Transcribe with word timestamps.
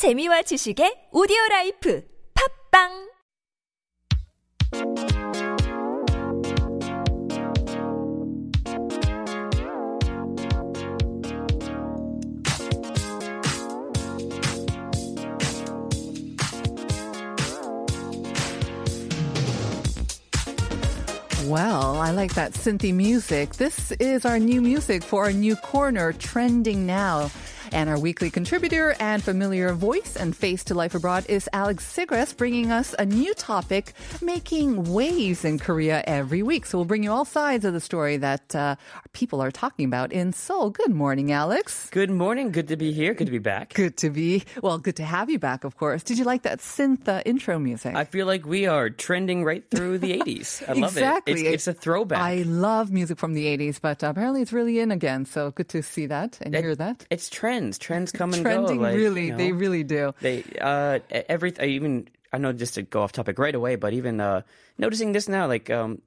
재미와 0.00 0.42
지식의 0.42 1.10
오디오 1.12 1.36
라이프 1.50 2.02
팝빵 2.72 3.10
Well, 21.50 21.98
I 21.98 22.12
like 22.12 22.34
that 22.34 22.52
synthy 22.52 22.94
music. 22.94 23.56
This 23.56 23.92
is 23.98 24.24
our 24.24 24.38
new 24.38 24.62
music 24.62 25.02
for 25.02 25.24
our 25.24 25.32
new 25.32 25.56
corner, 25.56 26.12
Trending 26.12 26.86
Now. 26.86 27.30
And 27.72 27.88
our 27.88 27.98
weekly 27.98 28.30
contributor 28.30 28.96
and 28.98 29.22
familiar 29.22 29.72
voice 29.72 30.16
and 30.16 30.36
face 30.36 30.64
to 30.64 30.74
life 30.74 30.94
abroad 30.94 31.24
is 31.28 31.48
Alex 31.52 31.84
Sigres, 31.84 32.36
bringing 32.36 32.72
us 32.72 32.94
a 32.98 33.06
new 33.06 33.32
topic, 33.34 33.92
making 34.20 34.92
waves 34.92 35.44
in 35.44 35.58
Korea 35.58 36.02
every 36.06 36.42
week. 36.42 36.66
So 36.66 36.78
we'll 36.78 36.84
bring 36.84 37.04
you 37.04 37.12
all 37.12 37.24
sides 37.24 37.64
of 37.64 37.72
the 37.72 37.80
story 37.80 38.16
that 38.16 38.54
uh, 38.54 38.76
people 39.12 39.40
are 39.40 39.50
talking 39.50 39.84
about 39.84 40.12
in 40.12 40.32
Seoul. 40.32 40.70
Good 40.70 40.90
morning, 40.90 41.30
Alex. 41.30 41.88
Good 41.90 42.10
morning. 42.10 42.50
Good 42.50 42.68
to 42.68 42.76
be 42.76 42.92
here. 42.92 43.14
Good 43.14 43.26
to 43.26 43.30
be 43.30 43.38
back. 43.38 43.74
Good 43.74 43.96
to 43.98 44.10
be, 44.10 44.44
well, 44.62 44.78
good 44.78 44.96
to 44.96 45.04
have 45.04 45.30
you 45.30 45.38
back, 45.38 45.64
of 45.64 45.76
course. 45.76 46.02
Did 46.02 46.18
you 46.18 46.24
like 46.24 46.42
that 46.42 46.58
synth 46.58 47.06
uh, 47.06 47.22
intro 47.24 47.58
music? 47.58 47.94
I 47.94 48.04
feel 48.04 48.26
like 48.26 48.44
we 48.46 48.66
are 48.66 48.90
trending 48.90 49.44
right 49.44 49.64
through 49.70 49.98
the 49.98 50.18
80s. 50.20 50.68
I 50.68 50.72
love 50.72 50.96
exactly. 50.96 51.46
it. 51.46 51.54
It's, 51.54 51.66
it's, 51.66 51.68
a 51.68 51.72
throwback. 51.72 52.18
I 52.18 52.42
love 52.42 52.90
music 52.90 53.18
from 53.18 53.34
the 53.34 53.46
80s, 53.46 53.80
but 53.80 54.02
apparently 54.02 54.42
it's 54.42 54.52
really 54.52 54.80
in 54.80 54.90
again. 54.90 55.24
So 55.24 55.52
good 55.52 55.68
to 55.70 55.82
see 55.82 56.06
that 56.06 56.38
and 56.40 56.54
hear 56.54 56.74
that. 56.74 57.06
It's 57.10 57.28
trends. 57.60 57.78
Trends 57.78 58.12
come 58.12 58.32
and 58.32 58.42
Trending, 58.42 58.78
go. 58.78 58.82
Like, 58.82 58.96
really, 58.96 59.26
you 59.26 59.30
know, 59.32 59.36
they 59.36 59.52
really 59.52 59.84
do. 59.84 60.12
They 60.20 60.44
uh 60.60 61.00
every 61.10 61.52
I 61.58 61.66
even 61.66 62.08
I 62.32 62.38
know 62.38 62.52
just 62.52 62.74
to 62.74 62.82
go 62.82 63.02
off 63.02 63.12
topic 63.12 63.38
right 63.38 63.54
away, 63.54 63.76
but 63.76 63.92
even 63.92 64.20
uh 64.20 64.42
noticing 64.78 65.12
this 65.12 65.28
now, 65.28 65.46
like 65.46 65.70
um 65.70 66.00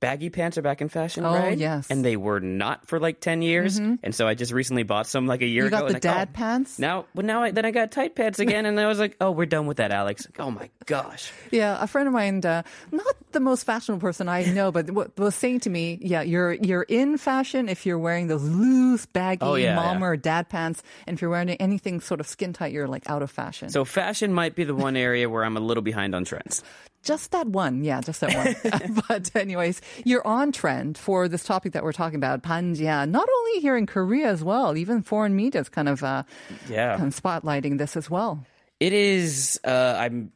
baggy 0.00 0.30
pants 0.30 0.56
are 0.58 0.62
back 0.62 0.80
in 0.80 0.88
fashion, 0.88 1.24
Oh, 1.24 1.32
right? 1.34 1.56
yes. 1.56 1.84
Mm-hmm. 1.84 1.92
And 1.92 2.04
they 2.04 2.16
were 2.16 2.40
not 2.40 2.86
for 2.88 2.98
like 2.98 3.20
ten 3.20 3.42
years. 3.42 3.78
And 3.78 4.14
so 4.14 4.26
I 4.26 4.34
just 4.34 4.50
recently 4.52 4.82
bought 4.82 5.06
some 5.06 5.26
like 5.26 5.42
a 5.42 5.46
year 5.46 5.64
You 5.64 5.68
ago. 5.68 5.76
got 5.76 5.80
the 5.82 5.86
and 5.86 5.94
like, 5.94 6.02
dad 6.02 6.28
oh, 6.32 6.36
pants? 6.36 6.78
Now 6.78 7.06
well 7.14 7.26
now 7.26 7.42
I 7.42 7.50
then 7.50 7.64
I 7.64 7.70
got 7.70 7.92
tight 7.92 8.14
pants 8.16 8.38
again 8.46 8.66
and 8.66 8.78
I 8.80 8.86
was 8.86 8.98
like, 8.98 9.16
Oh, 9.20 9.30
we're 9.30 9.46
done 9.46 9.66
with 9.66 9.76
that, 9.76 9.90
Alex. 9.92 10.26
Like, 10.26 10.40
oh 10.40 10.50
my 10.50 10.70
gosh. 10.86 11.32
Yeah, 11.50 11.76
a 11.80 11.86
friend 11.86 12.08
of 12.08 12.14
mine, 12.14 12.44
uh, 12.44 12.62
not 12.90 13.14
the 13.32 13.40
most 13.40 13.64
fashionable 13.64 14.00
person 14.00 14.28
I 14.28 14.44
know, 14.44 14.72
but 14.72 14.90
what 14.90 15.16
was 15.18 15.34
saying 15.34 15.60
to 15.60 15.70
me, 15.70 15.98
yeah, 16.00 16.22
you're 16.22 16.52
you're 16.54 16.82
in 16.82 17.18
fashion 17.18 17.68
if 17.68 17.84
you're 17.86 17.98
wearing 17.98 18.26
those 18.26 18.42
loose, 18.42 19.06
baggy 19.06 19.40
Oh, 19.42 19.54
yeah, 19.54 19.76
mom 19.76 20.00
yeah. 20.00 20.06
or 20.06 20.16
dad 20.16 20.48
pants, 20.48 20.82
and 21.06 21.14
if 21.14 21.20
you're 21.22 21.30
wearing 21.30 21.50
anything 21.50 22.00
sort 22.00 22.20
of 22.20 22.26
skin 22.26 22.52
tight, 22.52 22.72
you're 22.72 22.88
like 22.88 23.08
out 23.08 23.22
of 23.22 23.30
fashion. 23.30 23.68
So 23.68 23.84
fashion 23.84 24.32
might 24.32 24.54
be 24.54 24.64
the 24.64 24.74
one 24.74 24.96
area 24.96 25.28
where 25.28 25.44
I'm 25.44 25.56
a 25.56 25.60
little 25.60 25.82
behind 25.82 26.14
on 26.14 26.24
trends. 26.24 26.62
Just 27.02 27.30
that 27.32 27.46
one, 27.46 27.82
yeah, 27.84 28.00
just 28.00 28.20
that 28.20 28.34
one. 28.34 29.00
but 29.08 29.34
anyways, 29.34 29.80
you're 30.04 30.26
on 30.26 30.52
trend 30.52 30.98
for 30.98 31.28
this 31.28 31.44
topic 31.44 31.72
that 31.72 31.82
we're 31.82 31.92
talking 31.92 32.16
about, 32.16 32.42
panjia. 32.42 33.08
Not 33.08 33.28
only 33.38 33.60
here 33.60 33.76
in 33.76 33.86
Korea 33.86 34.28
as 34.28 34.42
well, 34.44 34.76
even 34.76 35.02
foreign 35.02 35.34
media 35.36 35.60
is 35.62 35.68
kind 35.68 35.88
of 35.88 36.02
uh, 36.02 36.22
Yeah. 36.68 36.96
kind 36.96 37.12
of 37.12 37.20
spotlighting 37.22 37.78
this 37.78 37.96
as 37.96 38.10
well. 38.10 38.44
It 38.80 38.92
is. 38.92 39.60
Uh, 39.64 39.96
I'm 39.98 40.32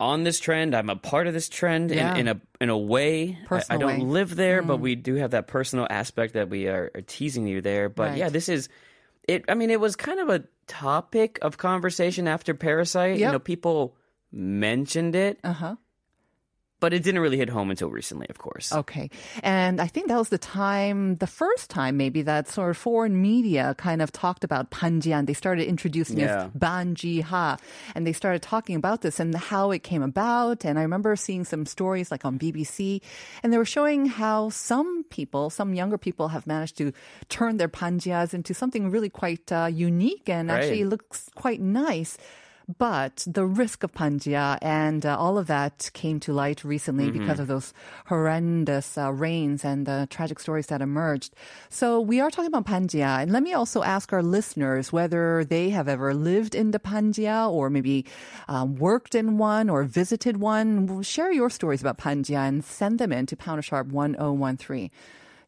on 0.00 0.22
this 0.22 0.38
trend. 0.38 0.74
I'm 0.76 0.90
a 0.90 0.94
part 0.96 1.26
of 1.26 1.34
this 1.34 1.48
trend 1.48 1.90
Yeah. 1.90 2.12
in, 2.14 2.26
in 2.26 2.28
a 2.28 2.40
in 2.60 2.68
a 2.70 2.78
way. 2.78 3.36
I- 3.50 3.62
I, 3.70 3.76
don't 3.76 3.88
way. 3.88 3.98
Mm. 4.00 4.10
live 4.10 4.36
there, 4.36 4.62
but 4.62 4.76
we 4.78 4.94
do 4.94 5.14
have 5.16 5.32
that 5.32 5.46
personal 5.48 5.86
aspect 5.90 6.34
that 6.34 6.48
we 6.48 6.68
are, 6.68 6.90
are 6.94 7.00
teasing 7.02 7.46
you 7.48 7.60
there. 7.60 7.88
But 7.88 8.10
Right. 8.10 8.18
yeah, 8.18 8.28
this 8.28 8.48
is. 8.48 8.68
It. 9.26 9.44
I 9.48 9.54
mean, 9.54 9.70
it 9.70 9.80
was 9.80 9.94
kind 9.96 10.20
of 10.20 10.28
a 10.30 10.44
topic 10.68 11.38
of 11.42 11.58
conversation 11.58 12.26
after 12.28 12.54
Parasite. 12.54 13.18
You 13.18 13.26
know, 13.32 13.38
people 13.40 13.96
mentioned 14.32 15.14
it, 15.16 15.38
Uh 15.42 15.52
huh. 15.52 15.76
But 16.80 16.92
it 16.92 17.02
didn't 17.02 17.20
really 17.20 17.36
hit 17.36 17.48
home 17.48 17.70
until 17.70 17.90
recently, 17.90 18.26
of 18.30 18.38
course. 18.38 18.72
Okay. 18.72 19.10
And 19.42 19.80
I 19.80 19.86
think 19.86 20.08
that 20.08 20.16
was 20.16 20.28
the 20.28 20.38
time, 20.38 21.16
the 21.16 21.26
first 21.26 21.70
time 21.70 21.96
maybe 21.96 22.22
that 22.22 22.48
sort 22.48 22.70
of 22.70 22.76
foreign 22.76 23.20
media 23.20 23.74
kind 23.78 24.00
of 24.00 24.12
talked 24.12 24.44
about 24.44 24.70
Panjian. 24.70 25.26
They 25.26 25.34
started 25.34 25.66
introducing 25.66 26.18
Yeah. 26.18 26.24
it 26.24 26.50
as 26.54 26.60
Banjiha. 26.60 27.58
And 27.94 28.06
they 28.06 28.12
started 28.12 28.42
talking 28.42 28.76
about 28.76 29.02
this 29.02 29.18
and 29.18 29.34
how 29.34 29.70
it 29.72 29.82
came 29.82 30.02
about. 30.02 30.64
And 30.64 30.78
I 30.78 30.82
remember 30.82 31.16
seeing 31.16 31.44
some 31.44 31.66
stories 31.66 32.10
like 32.10 32.24
on 32.24 32.38
BBC 32.38 33.00
and 33.42 33.52
they 33.52 33.58
were 33.58 33.64
showing 33.64 34.06
how 34.06 34.50
some 34.50 35.04
people, 35.10 35.50
some 35.50 35.74
younger 35.74 35.98
people 35.98 36.28
have 36.28 36.46
managed 36.46 36.76
to 36.78 36.92
turn 37.28 37.56
their 37.56 37.68
Panjias 37.68 38.34
into 38.34 38.54
something 38.54 38.90
really 38.90 39.10
quite 39.10 39.50
uh, 39.50 39.66
unique 39.72 40.28
and 40.28 40.50
actually 40.50 40.84
looks 40.84 41.28
quite 41.34 41.60
nice. 41.60 42.16
But 42.76 43.24
the 43.26 43.46
risk 43.46 43.82
of 43.82 43.92
Panjia 43.92 44.58
and 44.60 45.06
uh, 45.06 45.16
all 45.16 45.38
of 45.38 45.46
that 45.46 45.90
came 45.94 46.20
to 46.20 46.34
light 46.34 46.64
recently 46.64 47.10
because 47.10 47.40
of 47.40 47.46
those 47.46 47.72
horrendous 48.06 48.98
uh, 48.98 49.10
rains 49.10 49.64
and 49.64 49.86
the 49.86 50.06
tragic 50.10 50.38
stories 50.38 50.66
that 50.66 50.82
emerged. 50.82 51.34
So 51.70 51.98
we 51.98 52.20
are 52.20 52.30
talking 52.30 52.52
about 52.52 52.66
Panjia. 52.66 53.22
And 53.22 53.32
let 53.32 53.42
me 53.42 53.54
also 53.54 53.82
ask 53.82 54.12
our 54.12 54.22
listeners 54.22 54.92
whether 54.92 55.44
they 55.44 55.70
have 55.70 55.88
ever 55.88 56.12
lived 56.12 56.54
in 56.54 56.72
the 56.72 56.78
Panjia 56.78 57.50
or 57.50 57.70
maybe 57.70 58.04
um, 58.48 58.76
worked 58.76 59.14
in 59.14 59.38
one 59.38 59.70
or 59.70 59.84
visited 59.84 60.36
one. 60.36 61.02
Share 61.02 61.32
your 61.32 61.48
stories 61.48 61.80
about 61.80 61.96
Panjia 61.96 62.46
and 62.46 62.62
send 62.62 62.98
them 62.98 63.12
in 63.12 63.24
to 63.26 63.36
Pounder 63.36 63.62
Sharp 63.62 63.88
1013. 63.88 64.90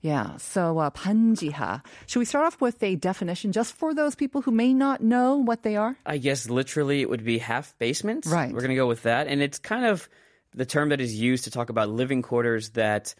Yeah. 0.02 0.36
So, 0.38 0.78
uh, 0.78 0.90
panjiha. 0.90 1.84
Should 2.06 2.18
we 2.20 2.24
start 2.24 2.46
off 2.46 2.60
with 2.60 2.82
a 2.82 2.96
definition 2.96 3.52
just 3.52 3.74
for 3.74 3.92
those 3.94 4.14
people 4.14 4.40
who 4.40 4.50
may 4.50 4.72
not 4.72 5.02
know 5.02 5.36
what 5.36 5.62
they 5.62 5.76
are? 5.76 5.96
I 6.06 6.16
guess 6.18 6.48
literally 6.48 7.02
it 7.02 7.10
would 7.10 7.24
be 7.24 7.38
half 7.38 7.76
basements. 7.78 8.26
Right. 8.28 8.52
We're 8.52 8.60
going 8.60 8.70
to 8.70 8.76
go 8.76 8.86
with 8.86 9.02
that. 9.02 9.26
And 9.26 9.42
it's 9.42 9.58
kind 9.58 9.84
of 9.84 10.08
the 10.54 10.64
term 10.64 10.88
that 10.88 11.00
is 11.00 11.14
used 11.14 11.44
to 11.44 11.50
talk 11.50 11.68
about 11.70 11.90
living 11.90 12.22
quarters 12.22 12.70
that 12.70 13.14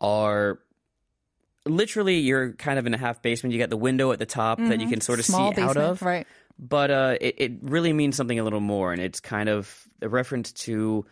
are 0.00 0.58
literally 1.64 2.18
you're 2.18 2.52
kind 2.52 2.78
of 2.78 2.86
in 2.86 2.94
a 2.94 2.98
half 2.98 3.22
basement. 3.22 3.52
You 3.52 3.58
got 3.58 3.70
the 3.70 3.76
window 3.76 4.12
at 4.12 4.18
the 4.18 4.26
top 4.26 4.58
that 4.58 4.80
you 4.80 4.88
can 4.88 5.00
sort 5.00 5.18
of 5.18 5.26
Mm-hmm. 5.26 5.32
Small 5.34 5.54
see 5.54 5.60
out 5.62 5.76
of. 5.76 6.02
right? 6.02 6.26
But 6.58 6.90
uh, 6.90 7.16
it, 7.20 7.34
it 7.38 7.52
really 7.62 7.92
means 7.92 8.16
something 8.16 8.38
a 8.38 8.44
little 8.44 8.60
more. 8.60 8.92
And 8.92 9.02
it's 9.02 9.20
kind 9.20 9.48
of 9.48 9.86
a 10.00 10.08
reference 10.08 10.52
to 10.52 11.04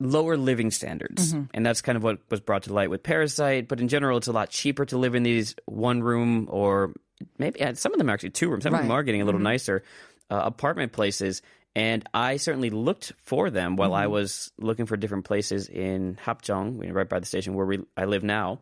lower 0.00 0.36
living 0.36 0.70
standards. 0.70 1.32
Mm-hmm. 1.32 1.44
And 1.54 1.64
that's 1.64 1.80
kind 1.80 1.96
of 1.96 2.02
what 2.02 2.18
was 2.30 2.40
brought 2.40 2.64
to 2.64 2.72
light 2.72 2.90
with 2.90 3.02
Parasite. 3.02 3.68
But 3.68 3.80
in 3.80 3.88
general, 3.88 4.18
it's 4.18 4.26
a 4.26 4.32
lot 4.32 4.50
cheaper 4.50 4.84
to 4.86 4.98
live 4.98 5.14
in 5.14 5.22
these 5.22 5.54
one 5.66 6.02
room 6.02 6.48
or 6.50 6.92
maybe 7.38 7.60
yeah, 7.60 7.72
some 7.74 7.92
of 7.92 7.98
them 7.98 8.10
are 8.10 8.12
actually 8.12 8.30
two 8.30 8.50
rooms. 8.50 8.64
Some 8.64 8.74
of 8.74 8.80
them 8.80 8.90
are 8.90 9.02
getting 9.02 9.22
a 9.22 9.24
little 9.24 9.40
nicer 9.40 9.84
uh, 10.30 10.40
apartment 10.44 10.92
places. 10.92 11.42
And 11.76 12.08
I 12.14 12.36
certainly 12.36 12.70
looked 12.70 13.12
for 13.18 13.50
them 13.50 13.76
while 13.76 13.94
I 13.94 14.06
was 14.06 14.52
looking 14.58 14.86
for 14.86 14.96
different 14.96 15.24
places 15.24 15.68
in 15.68 16.16
Hapjeong, 16.24 16.92
right 16.92 17.08
by 17.08 17.18
the 17.18 17.26
station 17.26 17.54
where 17.54 17.66
we, 17.66 17.80
I 17.96 18.04
live 18.04 18.22
now. 18.22 18.60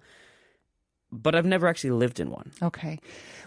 But 1.13 1.35
I've 1.35 1.45
never 1.45 1.67
actually 1.69 1.91
lived 1.91 2.21
in 2.21 2.31
one. 2.31 2.51
Okay. 2.63 2.99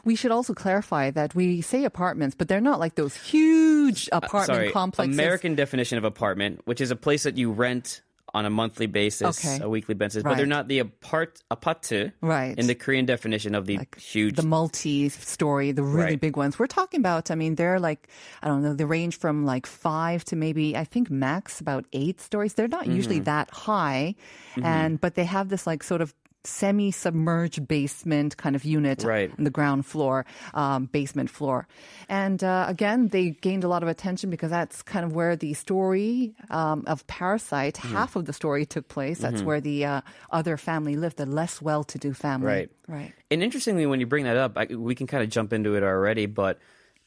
We 0.03 0.15
should 0.15 0.29
also 0.31 0.53
clarify 0.53 1.09
that 1.11 1.33
we 1.33 1.61
say 1.61 1.83
apartments, 1.83 2.35
but 2.37 2.47
they're 2.47 2.61
not 2.61 2.79
like 2.79 2.93
those 2.95 3.15
huge 3.15 4.07
apartment 4.11 4.49
Uh, 4.51 4.53
Sorry, 4.53 4.71
complexes. 4.71 5.15
American 5.15 5.55
definition 5.55 5.97
of 5.97 6.03
apartment, 6.03 6.61
which 6.65 6.79
is 6.79 6.91
a 6.91 6.95
place 6.95 7.23
that 7.23 7.37
you 7.37 7.51
rent 7.51 8.01
on 8.35 8.45
a 8.45 8.49
monthly 8.49 8.85
basis, 8.85 9.43
Okay. 9.45 9.59
a 9.63 9.69
weekly 9.69 9.95
basis, 9.95 10.21
but 10.21 10.35
they're 10.35 10.45
not 10.45 10.67
the 10.67 10.79
apart 10.79 11.41
aparte 11.49 12.11
Right. 12.21 12.57
in 12.57 12.67
the 12.67 12.75
Korean 12.75 13.05
definition 13.05 13.55
of 13.55 13.65
the 13.65 13.79
huge. 13.97 14.35
the 14.35 14.43
multi-story, 14.43 15.71
the 15.71 15.83
really 15.83 16.03
Right. 16.11 16.19
big 16.21 16.35
ones. 16.37 16.59
We're 16.59 16.67
talking 16.67 16.99
about, 16.99 17.31
I 17.31 17.35
mean, 17.35 17.55
they're 17.55 17.79
like, 17.79 18.09
I 18.43 18.47
don't 18.47 18.61
know, 18.61 18.73
they 18.73 18.83
range 18.85 19.17
from 19.17 19.45
like 19.45 19.65
five 19.65 20.23
to 20.25 20.35
maybe, 20.35 20.75
I 20.75 20.83
think 20.83 21.09
max 21.09 21.59
about 21.61 21.85
eight 21.93 22.19
stories. 22.21 22.53
They're 22.55 22.67
not 22.67 22.87
usually 22.87 23.15
Mm-hmm. 23.17 23.23
that 23.25 23.49
high. 23.51 24.15
And, 24.61 24.99
but 24.99 25.15
they 25.15 25.25
have 25.25 25.49
this 25.49 25.65
like 25.65 25.81
sort 25.83 26.01
of 26.01 26.13
semi-submerged 26.45 27.67
basement 27.67 28.37
kind 28.37 28.55
of 28.55 28.63
unit 28.65 29.03
Right. 29.03 29.31
on 29.37 29.43
the 29.43 29.49
ground 29.49 29.85
floor, 29.85 30.25
um, 30.53 30.85
basement 30.85 31.29
floor. 31.29 31.67
And 32.09 32.43
uh, 32.43 32.65
again, 32.67 33.07
they 33.09 33.31
gained 33.31 33.63
a 33.63 33.67
lot 33.67 33.83
of 33.83 33.89
attention 33.89 34.29
because 34.29 34.49
that's 34.51 34.81
kind 34.83 35.05
of 35.05 35.13
where 35.13 35.35
the 35.35 35.53
story 35.53 36.35
um, 36.49 36.83
of 36.87 37.05
Parasite, 37.07 37.75
Mm-hmm. 37.75 37.93
half 37.95 38.15
of 38.15 38.25
the 38.25 38.33
story 38.33 38.65
took 38.65 38.87
place. 38.87 39.19
That's 39.19 39.41
where 39.41 39.59
the 39.61 39.85
uh, 39.85 40.01
other 40.31 40.57
family 40.57 40.95
lived, 40.95 41.17
the 41.17 41.25
less 41.25 41.61
well-to-do 41.61 42.13
family. 42.13 42.47
Right. 42.47 42.69
Right. 42.87 43.13
and 43.31 43.41
interestingly, 43.41 43.85
when 43.87 43.99
you 43.99 44.05
bring 44.05 44.25
that 44.25 44.37
up, 44.37 44.57
I, 44.57 44.65
we 44.75 44.93
can 44.93 45.07
kind 45.07 45.23
of 45.23 45.29
jump 45.29 45.53
into 45.53 45.75
it 45.75 45.81
already, 45.83 46.27
but 46.27 46.59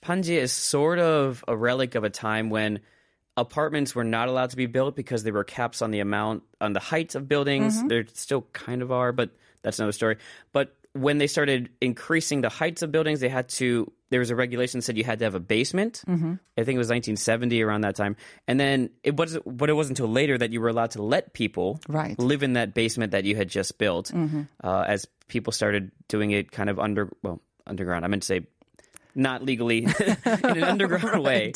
Panjia 0.03 0.39
is 0.39 0.53
sort 0.53 0.99
of 0.99 1.45
a 1.47 1.57
relic 1.57 1.95
of 1.95 2.03
a 2.05 2.11
time 2.11 2.51
when 2.51 2.81
apartments 3.41 3.95
were 3.95 4.05
not 4.05 4.29
allowed 4.29 4.51
to 4.51 4.57
be 4.57 4.67
built 4.67 4.97
because 4.97 5.23
there 5.23 5.33
were 5.33 5.45
caps 5.45 5.81
on 5.83 5.91
the 5.91 6.01
amount, 6.01 6.43
on 6.61 6.73
the 6.73 6.81
heights 6.81 7.15
of 7.15 7.29
buildings. 7.29 7.83
There 7.87 8.05
still 8.15 8.43
kind 8.53 8.83
of 8.83 8.91
are, 8.93 9.13
but 9.13 9.31
that's 9.63 9.79
another 9.79 9.93
story. 9.93 10.17
But 10.53 10.75
when 10.93 11.19
they 11.19 11.27
started 11.27 11.69
increasing 11.81 12.41
the 12.41 12.49
heights 12.49 12.83
of 12.83 12.91
buildings, 12.91 13.21
they 13.21 13.29
had 13.29 13.49
to. 13.51 13.91
There 14.11 14.21
was 14.21 14.31
a 14.31 14.35
regulation 14.37 14.79
that 14.79 14.85
said 14.85 14.97
you 14.97 15.05
had 15.05 15.19
to 15.19 15.27
have 15.27 15.35
a 15.35 15.41
basement. 15.41 16.03
Mm-hmm. 16.09 16.35
I 16.57 16.65
think 16.65 16.77
it 16.77 16.79
was 16.79 16.89
1970 16.89 17.63
around 17.63 17.83
that 17.83 17.95
time, 17.95 18.17
and 18.49 18.59
then 18.59 18.89
it 19.05 19.17
was, 19.17 19.39
but 19.45 19.69
it 19.69 19.75
wasn't 19.75 19.99
until 20.01 20.11
later 20.11 20.39
that 20.39 20.51
you 20.51 20.61
were 20.63 20.69
allowed 20.69 20.93
to 20.93 21.03
let 21.03 21.35
people 21.35 21.79
Right. 21.89 22.19
live 22.19 22.43
in 22.43 22.55
that 22.55 22.73
basement 22.73 23.13
that 23.13 23.25
you 23.25 23.37
had 23.37 23.49
just 23.51 23.77
built. 23.79 24.11
Uh, 24.65 24.85
as 24.89 25.07
people 25.29 25.53
started 25.53 25.93
doing 26.09 26.31
it 26.31 26.51
kind 26.51 26.71
of 26.71 26.79
under, 26.81 27.11
well, 27.23 27.43
underground. 27.67 28.07
I 28.07 28.09
meant 28.09 28.23
to 28.23 28.27
say 28.27 28.47
not 29.15 29.43
legally 29.45 29.85
in 30.27 30.27
an 30.45 30.65
underground 30.65 31.23
way. 31.31 31.53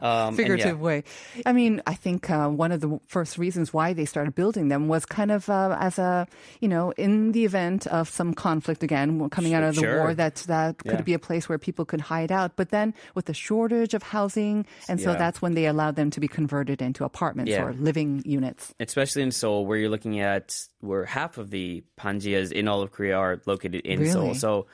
Um, 0.00 0.36
figurative 0.36 0.66
yeah. 0.78 0.82
way. 0.82 1.04
I 1.44 1.52
mean, 1.52 1.82
I 1.86 1.94
think 1.94 2.30
uh, 2.30 2.48
one 2.48 2.72
of 2.72 2.80
the 2.80 2.98
first 3.06 3.38
reasons 3.38 3.72
why 3.72 3.92
they 3.92 4.04
started 4.04 4.34
building 4.34 4.68
them 4.68 4.88
was 4.88 5.04
kind 5.04 5.30
of 5.30 5.48
uh, 5.50 5.76
as 5.80 5.98
a, 5.98 6.26
you 6.60 6.68
know, 6.68 6.92
in 6.92 7.32
the 7.32 7.44
event 7.44 7.86
of 7.88 8.08
some 8.08 8.34
conflict 8.34 8.82
again 8.82 9.28
coming 9.30 9.54
out 9.54 9.62
of 9.62 9.74
the 9.74 9.80
Sure. 9.82 9.98
war, 9.98 10.14
that 10.14 10.36
that 10.46 10.78
could 10.78 10.92
Yeah. 10.92 11.00
be 11.02 11.14
a 11.14 11.18
place 11.18 11.48
where 11.48 11.58
people 11.58 11.84
could 11.84 12.00
hide 12.00 12.32
out. 12.32 12.56
But 12.56 12.70
then 12.70 12.94
with 13.14 13.26
the 13.26 13.34
shortage 13.34 13.94
of 13.94 14.02
housing, 14.02 14.64
and 14.88 15.00
so 15.00 15.12
Yeah. 15.12 15.18
that's 15.18 15.42
when 15.42 15.54
they 15.54 15.66
allowed 15.66 15.96
them 15.96 16.10
to 16.10 16.20
be 16.20 16.28
converted 16.28 16.80
into 16.80 17.04
apartments 17.04 17.52
or 17.52 17.72
living 17.74 18.22
units. 18.24 18.72
especially 18.80 19.22
in 19.22 19.30
Seoul, 19.32 19.66
where 19.66 19.76
you're 19.78 19.90
looking 19.90 20.20
at 20.20 20.56
where 20.80 21.04
half 21.04 21.38
of 21.38 21.50
the 21.50 21.82
panjias 21.98 22.52
in 22.52 22.68
all 22.68 22.82
of 22.82 22.92
Korea 22.92 23.16
are 23.16 23.40
located 23.46 23.82
in 23.86 24.06
Seoul. 24.10 24.34
So, 24.34 24.66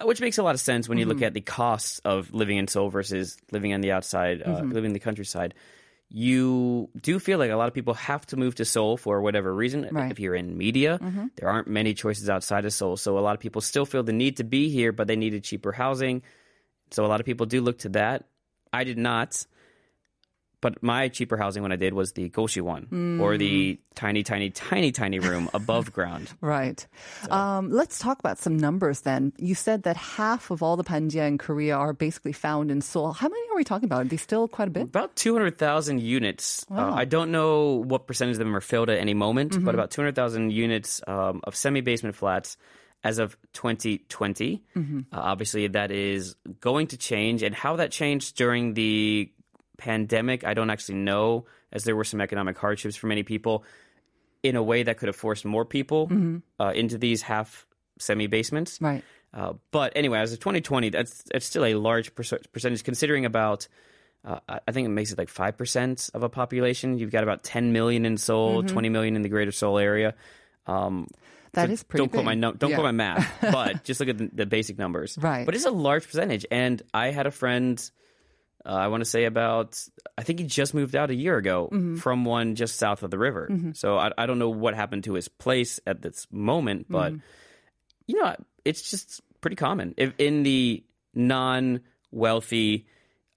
Uh, 0.00 0.06
which 0.06 0.20
makes 0.20 0.38
a 0.38 0.42
lot 0.42 0.54
of 0.54 0.60
sense 0.60 0.88
when 0.88 0.98
you 0.98 1.06
look 1.06 1.18
mm-hmm. 1.18 1.24
at 1.24 1.34
the 1.34 1.40
costs 1.40 2.00
of 2.04 2.32
living 2.32 2.58
in 2.58 2.68
Seoul 2.68 2.90
versus 2.90 3.36
living 3.50 3.72
on 3.72 3.80
the 3.80 3.92
outside, 3.92 4.42
uh, 4.42 4.46
mm-hmm. 4.46 4.72
living 4.72 4.90
in 4.90 4.92
the 4.92 5.00
countryside. 5.00 5.54
You 6.08 6.88
do 7.00 7.18
feel 7.18 7.38
like 7.38 7.50
a 7.50 7.56
lot 7.56 7.66
of 7.66 7.74
people 7.74 7.94
have 7.94 8.24
to 8.26 8.36
move 8.36 8.54
to 8.56 8.64
Seoul 8.64 8.96
for 8.96 9.20
whatever 9.20 9.52
reason. 9.52 9.88
Right. 9.90 10.10
If 10.10 10.20
you're 10.20 10.36
in 10.36 10.56
media, 10.56 11.00
mm-hmm. 11.02 11.26
there 11.36 11.48
aren't 11.48 11.66
many 11.66 11.94
choices 11.94 12.30
outside 12.30 12.64
of 12.64 12.72
Seoul. 12.72 12.96
So 12.96 13.18
a 13.18 13.20
lot 13.20 13.34
of 13.34 13.40
people 13.40 13.60
still 13.60 13.86
feel 13.86 14.04
the 14.04 14.12
need 14.12 14.36
to 14.36 14.44
be 14.44 14.68
here, 14.68 14.92
but 14.92 15.08
they 15.08 15.16
needed 15.16 15.42
cheaper 15.42 15.72
housing. 15.72 16.22
So 16.90 17.04
a 17.04 17.08
lot 17.08 17.20
of 17.20 17.26
people 17.26 17.46
do 17.46 17.60
look 17.60 17.78
to 17.80 17.88
that. 17.90 18.24
I 18.72 18.84
did 18.84 18.98
not. 18.98 19.44
But 20.66 20.82
my 20.82 21.06
cheaper 21.06 21.36
housing 21.36 21.62
when 21.62 21.70
I 21.70 21.76
did 21.76 21.94
was 21.94 22.10
the 22.18 22.28
Goshiwon, 22.28 23.20
or 23.22 23.38
the 23.38 23.78
tiny, 23.94 24.24
tiny, 24.24 24.50
tiny, 24.50 24.90
tiny 24.90 25.20
room 25.20 25.48
above 25.54 25.92
ground. 25.92 26.26
Right. 26.40 26.84
Um, 27.30 27.70
let's 27.70 28.00
talk 28.00 28.18
about 28.18 28.38
some 28.38 28.56
numbers 28.56 29.02
then. 29.02 29.32
You 29.38 29.54
said 29.54 29.84
that 29.84 29.96
half 29.96 30.50
of 30.50 30.64
all 30.64 30.76
the 30.76 30.82
panjia 30.82 31.28
in 31.28 31.38
Korea 31.38 31.76
are 31.76 31.92
basically 31.92 32.32
found 32.32 32.72
in 32.72 32.80
Seoul. 32.80 33.12
How 33.12 33.28
many 33.28 33.48
are 33.50 33.56
we 33.56 33.62
talking 33.62 33.86
about? 33.86 34.00
Are 34.06 34.08
they 34.08 34.16
still 34.16 34.48
quite 34.48 34.66
a 34.66 34.72
bit? 34.72 34.82
About 34.90 35.14
200,000 35.14 36.00
units. 36.02 36.66
Uh, 36.68 36.90
I 36.92 37.04
don't 37.04 37.30
know 37.30 37.84
what 37.86 38.08
percentage 38.08 38.34
of 38.34 38.38
them 38.40 38.56
are 38.56 38.60
filled 38.60 38.90
at 38.90 38.98
any 38.98 39.14
moment, 39.14 39.52
Mm-hmm. 39.52 39.64
but 39.66 39.74
about 39.78 39.92
200,000 39.92 40.50
units 40.50 41.00
um, 41.06 41.42
of 41.44 41.54
semi 41.54 41.80
basement 41.80 42.16
flats 42.16 42.56
as 43.04 43.20
of 43.20 43.36
2020. 43.52 44.64
Mm-hmm. 44.74 44.98
Uh, 45.12 45.20
obviously, 45.20 45.68
that 45.68 45.92
is 45.92 46.34
going 46.60 46.88
to 46.88 46.96
change. 46.96 47.44
And 47.44 47.54
how 47.54 47.76
that 47.76 47.92
changed 47.92 48.34
during 48.36 48.74
the 48.74 49.30
pandemic, 49.76 50.44
I 50.44 50.54
don't 50.54 50.70
actually 50.70 50.96
know, 50.96 51.46
as 51.72 51.84
there 51.84 51.96
were 51.96 52.04
some 52.04 52.20
economic 52.20 52.56
hardships 52.58 52.96
for 52.96 53.06
many 53.06 53.22
people, 53.22 53.64
in 54.42 54.56
a 54.56 54.62
way 54.62 54.82
that 54.82 54.98
could 54.98 55.08
have 55.08 55.16
forced 55.16 55.44
more 55.44 55.64
people 55.64 56.06
Mm-hmm. 56.08 56.36
uh, 56.60 56.70
into 56.72 56.98
these 56.98 57.22
half 57.22 57.66
semi 57.98 58.26
basements. 58.26 58.78
Right. 58.80 59.02
Uh, 59.34 59.54
but 59.70 59.92
anyway, 59.96 60.18
as 60.20 60.32
of 60.32 60.38
2020, 60.40 60.90
that's 60.90 61.24
that's 61.32 61.44
still 61.46 61.64
a 61.64 61.74
large 61.74 62.14
perc- 62.14 62.50
percentage 62.52 62.84
considering 62.84 63.24
about. 63.24 63.68
Uh, 64.24 64.40
I 64.66 64.72
think 64.72 64.86
it 64.86 64.90
makes 64.90 65.12
it 65.12 65.18
like 65.18 65.28
five 65.28 65.56
percent 65.56 66.10
of 66.14 66.22
a 66.22 66.28
population. 66.28 66.98
You've 66.98 67.12
got 67.12 67.22
about 67.22 67.44
10 67.44 67.72
million 67.72 68.04
in 68.06 68.16
Seoul, 68.16 68.62
20 68.64 68.88
million 68.88 69.14
in 69.14 69.22
the 69.22 69.28
Greater 69.28 69.52
Seoul 69.52 69.78
area. 69.78 70.14
Um, 70.66 71.06
Mm-hmm. 71.06 71.60
That 71.60 71.68
so 71.68 71.72
is 71.72 71.82
pretty 71.84 72.02
Don't 72.02 72.12
quote 72.12 72.24
my 72.26 72.34
no, 72.34 72.52
don't 72.52 72.70
Yeah. 72.70 72.76
quote 72.76 72.84
my 72.84 72.92
math, 72.92 73.34
but 73.40 73.82
just 73.82 73.98
look 73.98 74.10
at 74.10 74.18
the, 74.18 74.28
the 74.30 74.44
basic 74.44 74.76
numbers. 74.78 75.16
Right. 75.18 75.46
But 75.46 75.54
it's 75.54 75.64
a 75.64 75.70
large 75.70 76.04
percentage, 76.04 76.44
and 76.50 76.82
I 76.92 77.12
had 77.12 77.26
a 77.26 77.30
friend. 77.30 77.78
Uh, 78.66 78.70
I 78.72 78.88
want 78.88 79.00
to 79.02 79.04
say 79.08 79.24
about. 79.26 79.80
I 80.18 80.22
think 80.24 80.40
he 80.40 80.44
just 80.46 80.74
moved 80.74 80.96
out 80.96 81.10
a 81.10 81.14
year 81.14 81.36
ago 81.36 81.68
Mm-hmm. 81.72 81.96
from 81.96 82.24
one 82.24 82.56
just 82.56 82.76
south 82.76 83.02
of 83.04 83.10
the 83.12 83.18
river. 83.18 83.48
So 83.74 83.96
I, 83.96 84.10
I 84.18 84.26
don't 84.26 84.38
know 84.40 84.48
what 84.50 84.74
happened 84.74 85.04
to 85.04 85.14
his 85.14 85.28
place 85.28 85.78
at 85.86 86.02
this 86.02 86.26
moment, 86.32 86.86
but 86.90 87.12
Mm-hmm. 87.12 87.20
you 88.08 88.20
know, 88.22 88.34
it's 88.64 88.90
just 88.90 89.20
pretty 89.40 89.56
common 89.56 89.94
if 89.96 90.12
in 90.18 90.42
the 90.42 90.82
non-wealthy, 91.14 92.86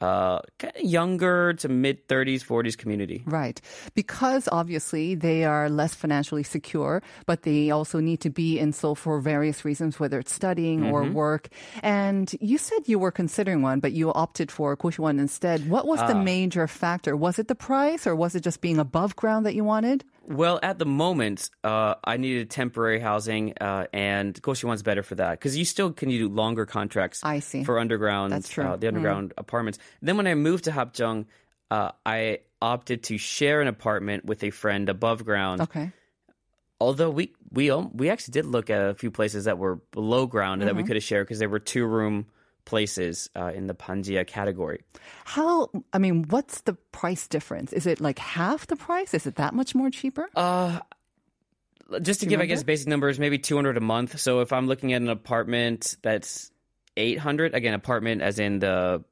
uh, 0.01 0.39
kind 0.59 0.73
of 0.75 0.81
younger 0.83 1.53
to 1.53 1.67
mid 1.67 2.07
30s, 2.07 2.43
40s 2.45 2.77
community. 2.77 3.23
Right. 3.25 3.59
Because 3.95 4.47
obviously 4.51 5.15
they 5.15 5.43
are 5.43 5.69
less 5.69 5.93
financially 5.93 6.43
secure, 6.43 7.01
but 7.25 7.43
they 7.43 7.69
also 7.71 7.99
need 7.99 8.21
to 8.21 8.29
be 8.29 8.57
in 8.59 8.71
Seoul 8.71 8.95
for 8.95 9.19
various 9.19 9.65
reasons, 9.65 9.99
whether 9.99 10.19
it's 10.19 10.33
studying 10.33 10.85
or 10.85 11.03
Mm-hmm. 11.03 11.13
work. 11.13 11.49
And 11.83 12.33
you 12.39 12.57
said 12.57 12.79
you 12.87 12.99
were 12.99 13.11
considering 13.11 13.61
one, 13.61 13.79
but 13.79 13.91
you 13.91 14.13
opted 14.13 14.51
for 14.51 14.75
Goshiwon 14.77 15.19
instead. 15.19 15.69
What 15.69 15.85
was 15.87 15.99
Ah. 15.99 16.07
the 16.07 16.15
major 16.15 16.67
factor? 16.67 17.15
Was 17.15 17.39
it 17.39 17.47
the 17.47 17.55
price 17.55 18.07
or 18.07 18.15
was 18.15 18.35
it 18.35 18.41
just 18.43 18.61
being 18.61 18.79
above 18.79 19.15
ground 19.15 19.45
that 19.45 19.55
you 19.55 19.63
wanted? 19.63 20.03
Well, 20.27 20.59
at 20.61 20.77
the 20.77 20.85
moment, 20.85 21.49
uh, 21.63 21.95
I 22.03 22.17
needed 22.17 22.49
temporary 22.51 22.99
housing, 22.99 23.53
uh, 23.59 23.87
and 23.91 24.39
Goshiwon's 24.41 24.83
better 24.83 25.01
for 25.01 25.15
that 25.15 25.31
because 25.31 25.57
you 25.57 25.65
still 25.65 25.91
can 25.91 26.09
you 26.09 26.27
do 26.27 26.33
longer 26.33 26.65
contracts. 26.65 27.21
I 27.23 27.39
see. 27.39 27.63
for 27.63 27.79
underground, 27.79 28.33
That's 28.33 28.49
true. 28.49 28.63
Mm. 28.63 28.71
Uh, 28.73 28.75
the 28.77 28.87
underground 28.87 29.33
apartments. 29.37 29.79
Then 30.01 30.17
when 30.17 30.27
I 30.27 30.35
moved 30.35 30.65
to 30.65 30.71
Hapjeong, 30.71 31.25
uh, 31.71 31.91
I 32.05 32.39
opted 32.61 33.03
to 33.03 33.17
share 33.17 33.61
an 33.61 33.67
apartment 33.67 34.25
with 34.25 34.43
a 34.43 34.49
friend 34.51 34.89
above 34.89 35.25
ground. 35.25 35.61
Okay. 35.61 35.91
Although 36.81 37.09
we 37.09 37.33
we 37.51 37.71
we 37.71 38.09
actually 38.09 38.33
did 38.33 38.45
look 38.45 38.69
at 38.69 38.81
a 38.89 38.93
few 38.93 39.11
places 39.11 39.45
that 39.45 39.57
were 39.57 39.77
below 39.91 40.27
ground 40.27 40.61
that 40.61 40.75
we 40.75 40.81
Mm-hmm. 40.81 40.87
could 40.87 40.95
have 40.97 41.03
shared 41.03 41.25
because 41.27 41.39
there 41.39 41.49
were 41.49 41.59
two 41.59 41.85
room 41.85 42.27
places 42.69 43.31
uh, 43.35 43.51
in 43.55 43.65
the 43.65 43.73
Panjia 43.73 44.27
category. 44.27 44.83
How, 45.25 45.69
I 45.91 45.97
mean, 45.97 46.25
what's 46.29 46.61
the 46.61 46.73
price 46.91 47.27
difference? 47.27 47.73
Is 47.73 47.87
it 47.87 47.99
like 47.99 48.19
half 48.19 48.67
the 48.67 48.75
price? 48.75 49.15
Is 49.15 49.25
it 49.25 49.35
that 49.35 49.55
much 49.55 49.73
more 49.73 49.89
cheaper? 49.89 50.29
Uh, 50.35 50.79
just 52.03 52.19
to 52.19 52.27
give, 52.27 52.39
I 52.39 52.45
guess, 52.45 52.61
basic 52.61 52.87
numbers, 52.87 53.17
maybe 53.17 53.39
200 53.39 53.75
a 53.75 53.81
month. 53.81 54.19
So 54.19 54.41
if 54.41 54.53
I'm 54.53 54.67
looking 54.67 54.93
at 54.93 55.01
an 55.01 55.09
apartment 55.09 55.97
that's 56.03 56.51
800, 56.95 57.55
again, 57.55 57.73
apartment 57.73 58.21
as 58.21 58.37
in 58.37 58.59
the 58.59 59.03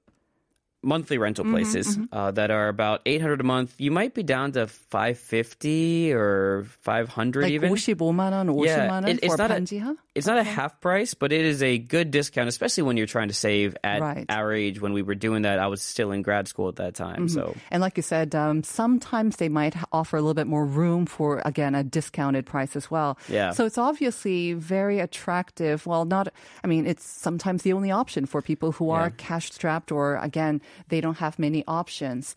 monthly 0.87 1.17
rental 1.17 1.44
Mm-hmm, 1.44 1.55
places 1.55 1.99
Uh, 2.11 2.32
that 2.32 2.50
are 2.50 2.67
about 2.67 3.02
800 3.06 3.40
a 3.40 3.44
month, 3.44 3.75
you 3.79 3.90
might 3.93 4.14
be 4.14 4.25
down 4.25 4.50
to 4.58 4.67
550 4.67 6.12
or 6.12 6.67
500 6.82 7.43
like 7.43 7.52
even. 7.52 7.70
55만 7.73 8.32
원, 8.32 8.50
50만 8.50 8.67
Yeah, 8.67 8.90
원 8.90 9.08
it- 9.08 9.19
it's 9.23 9.26
for 9.34 9.37
not 9.38 9.50
a- 9.50 9.55
반지하? 9.62 9.96
It's 10.14 10.26
not 10.26 10.37
a 10.37 10.44
half 10.44 10.76
price, 10.82 11.14
but 11.14 11.32
it 11.32 11.40
is 11.40 11.62
a 11.62 11.79
good 11.79 12.11
discount, 12.11 12.44
especially 12.46 12.82
when 12.84 12.99
you're 12.99 13.08
trying 13.08 13.29
to 13.29 13.34
save 13.34 13.75
at 13.82 14.02
Right. 14.02 14.26
our 14.29 14.52
age. 14.52 14.76
When 14.79 14.93
we 14.93 15.00
were 15.00 15.14
doing 15.14 15.43
that, 15.49 15.56
I 15.58 15.69
was 15.73 15.81
still 15.81 16.12
in 16.12 16.20
grad 16.20 16.49
school 16.49 16.69
at 16.69 16.76
that 16.76 16.93
time. 16.94 17.29
So 17.32 17.55
And 17.70 17.81
like 17.81 17.96
you 17.96 18.02
said, 18.05 18.34
um, 18.34 18.61
sometimes 18.62 19.37
they 19.40 19.49
might 19.49 19.73
h- 19.75 19.84
offer 19.90 20.19
a 20.19 20.20
little 20.20 20.37
bit 20.37 20.46
more 20.46 20.67
room 20.69 21.06
for, 21.06 21.40
again, 21.46 21.73
a 21.75 21.81
discounted 21.82 22.44
price 22.44 22.76
as 22.76 22.90
well. 22.90 23.17
Yeah. 23.31 23.52
So 23.56 23.64
it's 23.64 23.79
obviously 23.81 24.52
very 24.52 25.00
attractive. 25.00 25.87
Well, 25.87 26.05
not, 26.05 26.29
I 26.62 26.67
mean, 26.67 26.84
it's 26.84 27.05
sometimes 27.08 27.62
the 27.62 27.73
only 27.73 27.90
option 27.90 28.26
for 28.26 28.43
people 28.43 28.73
who 28.76 28.90
are 28.93 29.08
Yeah. 29.08 29.17
cash 29.17 29.49
strapped 29.50 29.88
or, 29.90 30.17
again, 30.20 30.61
they 30.89 31.01
don't 31.01 31.18
have 31.18 31.38
many 31.39 31.63
options. 31.68 32.35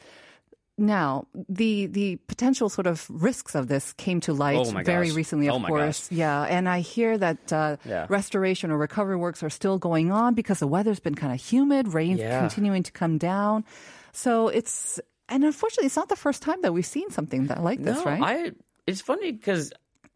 Now, 0.79 1.27
the 1.49 1.87
the 1.87 2.17
potential 2.27 2.71
sort 2.71 2.87
of 2.87 3.05
risks 3.11 3.55
of 3.55 3.69
this 3.69 3.93
came 3.95 4.21
to 4.21 4.33
light 4.33 4.57
Oh 4.57 4.71
very 4.83 5.09
gosh. 5.09 5.17
recently, 5.17 5.49
of 5.49 5.63
Oh 5.63 5.67
course. 5.67 6.09
Yeah, 6.11 6.43
and 6.49 6.67
I 6.69 6.81
hear 6.81 7.19
that 7.19 7.53
uh, 7.53 7.77
Yeah. 7.85 8.07
restoration 8.09 8.71
or 8.71 8.79
recovery 8.79 9.17
works 9.17 9.43
are 9.43 9.51
still 9.51 9.77
going 9.79 10.11
on 10.11 10.33
because 10.33 10.59
the 10.61 10.67
weather's 10.67 11.01
been 11.01 11.15
kind 11.17 11.35
of 11.35 11.41
humid, 11.41 11.93
rain's 11.93 12.21
Yeah. 12.21 12.39
continuing 12.39 12.83
to 12.85 12.93
come 12.93 13.19
down. 13.19 13.65
So 14.13 14.49
it's 14.49 14.99
and 15.29 15.45
unfortunately, 15.45 15.87
it's 15.87 15.97
not 15.97 16.09
the 16.09 16.17
first 16.17 16.41
time 16.41 16.63
that 16.63 16.73
we've 16.73 16.87
seen 16.87 17.11
something 17.11 17.49
that 17.49 17.63
like 17.63 17.83
this, 17.83 17.97
no, 17.99 18.05
right? 18.05 18.23
I. 18.23 18.53
It's 18.87 19.03
funny 19.03 19.31
because 19.33 19.73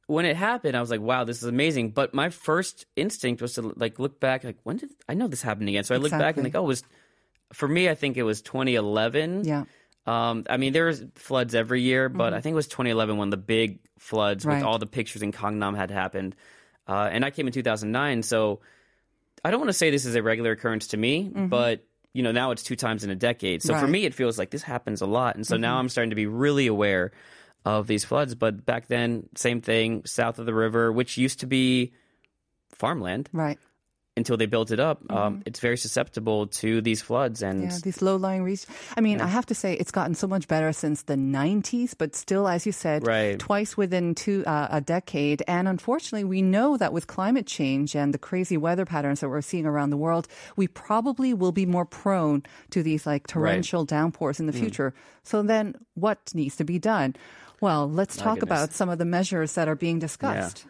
when 0.06 0.24
it 0.24 0.34
happened, 0.34 0.76
I 0.76 0.80
was 0.80 0.90
like, 0.90 1.02
"Wow, 1.02 1.24
this 1.24 1.38
is 1.42 1.44
amazing." 1.44 1.90
But 1.90 2.14
my 2.14 2.30
first 2.30 2.86
instinct 2.96 3.42
was 3.42 3.52
to 3.54 3.72
like 3.76 3.98
look 4.00 4.18
back, 4.18 4.42
like, 4.44 4.56
when 4.64 4.78
did 4.78 4.90
I 5.10 5.14
know 5.14 5.28
this 5.28 5.42
happened 5.42 5.68
again? 5.68 5.84
So 5.84 5.94
I 5.94 5.98
looked 5.98 6.16
back 6.18 6.36
and 6.36 6.44
like, 6.44 6.56
oh, 6.56 6.64
it 6.64 6.66
was 6.66 6.82
for 7.54 7.66
me. 7.68 7.88
I 7.88 7.94
think 7.94 8.16
it 8.16 8.22
was 8.24 8.42
2011. 8.42 9.44
yeah, 9.44 9.64
Um, 10.06 10.44
I 10.50 10.56
mean, 10.58 10.72
there's 10.72 11.02
floods 11.14 11.54
every 11.54 11.80
year, 11.82 12.08
but 12.08 12.34
I 12.34 12.40
think 12.40 12.52
it 12.52 12.56
was 12.56 12.66
2011 12.68 13.16
when 13.16 13.30
the 13.30 13.36
big 13.36 13.78
floods 13.98 14.42
Mm-hmm. 14.44 14.48
Right. 14.50 14.56
with 14.58 14.64
all 14.66 14.78
the 14.78 14.86
pictures 14.86 15.22
in 15.22 15.32
Gangnam 15.32 15.76
had 15.76 15.90
happened. 15.90 16.36
Uh, 16.86 17.08
and 17.10 17.24
I 17.24 17.30
came 17.30 17.46
in 17.46 17.52
2009, 17.52 18.22
so 18.22 18.60
I 19.44 19.50
don't 19.50 19.60
want 19.60 19.70
to 19.70 19.72
say 19.74 19.90
this 19.90 20.04
is 20.04 20.14
a 20.14 20.22
regular 20.22 20.50
occurrence 20.52 20.88
to 20.88 20.96
me, 20.98 21.30
but 21.34 21.84
you 22.12 22.22
know, 22.22 22.30
now 22.32 22.50
it's 22.52 22.62
two 22.62 22.76
times 22.76 23.02
in 23.04 23.10
a 23.10 23.16
decade. 23.16 23.62
So 23.62 23.68
for 23.68 23.72
Mm-hmm. 23.72 23.82
Right. 23.82 23.84
Mm-hmm. 23.86 23.92
me, 23.92 24.04
it 24.04 24.14
feels 24.14 24.38
like 24.38 24.50
this 24.50 24.62
happens 24.62 25.00
a 25.00 25.06
lot. 25.06 25.34
And 25.36 25.46
so 25.46 25.56
now 25.56 25.78
I'm 25.78 25.88
starting 25.88 26.10
to 26.10 26.16
be 26.16 26.26
really 26.26 26.66
aware 26.66 27.10
of 27.64 27.86
these 27.86 28.04
floods. 28.04 28.34
But 28.34 28.64
back 28.66 28.86
then, 28.88 29.28
same 29.36 29.60
thing, 29.62 30.04
south 30.04 30.38
of 30.38 30.46
the 30.46 30.54
river, 30.54 30.92
which 30.92 31.16
used 31.16 31.40
to 31.40 31.46
be 31.46 31.92
farmland 32.70 33.28
right. 33.32 33.58
Until 34.16 34.36
they 34.36 34.46
built 34.46 34.70
it 34.70 34.78
up. 34.78 35.00
Um, 35.10 35.42
it's 35.44 35.58
very 35.58 35.76
susceptible 35.76 36.46
to 36.62 36.80
these 36.80 37.02
floods. 37.02 37.42
And 37.42 37.62
Mm-hmm. 37.62 37.70
Yeah, 37.70 37.78
these 37.82 38.00
low-lying 38.00 38.44
regions. 38.44 38.66
I 38.96 39.00
mean, 39.00 39.20
I 39.20 39.26
have 39.26 39.46
to 39.46 39.54
say 39.56 39.74
it's 39.74 39.90
gotten 39.90 40.14
so 40.14 40.28
much 40.28 40.46
better 40.46 40.72
since 40.72 41.02
the 41.02 41.16
90s, 41.16 41.94
but 41.98 42.14
still, 42.14 42.46
as 42.46 42.64
you 42.64 42.70
said, 42.70 43.04
Right. 43.04 43.38
twice 43.38 43.76
within 43.76 44.14
two 44.14 44.44
uh, 44.46 44.68
a 44.70 44.80
decade. 44.80 45.42
And 45.48 45.66
unfortunately, 45.66 46.22
we 46.22 46.42
know 46.42 46.76
that 46.76 46.92
with 46.92 47.08
climate 47.08 47.46
change 47.46 47.96
and 47.96 48.14
the 48.14 48.18
crazy 48.18 48.56
weather 48.56 48.84
patterns 48.84 49.18
that 49.18 49.28
we're 49.28 49.40
seeing 49.42 49.66
around 49.66 49.90
the 49.90 49.96
world, 49.96 50.28
we 50.54 50.68
probably 50.68 51.34
will 51.34 51.52
be 51.52 51.66
more 51.66 51.84
prone 51.84 52.44
to 52.70 52.84
these 52.84 53.06
like 53.06 53.26
torrential 53.26 53.84
downpours 53.84 54.38
in 54.38 54.46
the 54.46 54.52
Mm. 54.52 54.60
future. 54.60 54.94
So 55.24 55.42
then, 55.42 55.74
what 55.94 56.30
needs 56.34 56.54
to 56.56 56.64
be 56.64 56.78
done? 56.78 57.16
Well, 57.60 57.90
let's 57.90 58.16
talk 58.16 58.38
goodness. 58.38 58.58
about 58.62 58.72
some 58.74 58.88
of 58.90 58.98
the 58.98 59.04
measures 59.04 59.54
that 59.54 59.66
are 59.66 59.74
being 59.74 59.98
discussed. 59.98 60.66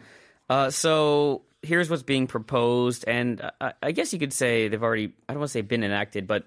Uh, 0.49 0.71
so 0.71 1.43
here's 1.65 1.91
what's 1.91 2.03
being 2.03 2.27
proposed, 2.27 3.05
and 3.07 3.51
I, 3.61 3.73
I 3.83 3.93
guess 3.93 4.13
you 4.13 4.19
could 4.19 4.33
say 4.33 4.69
they've 4.69 4.83
already 4.83 5.15
I 5.29 5.33
don't 5.33 5.41
want 5.41 5.49
to 5.51 5.53
say 5.53 5.61
been 5.63 5.85
enacted, 5.85 6.27
but 6.27 6.47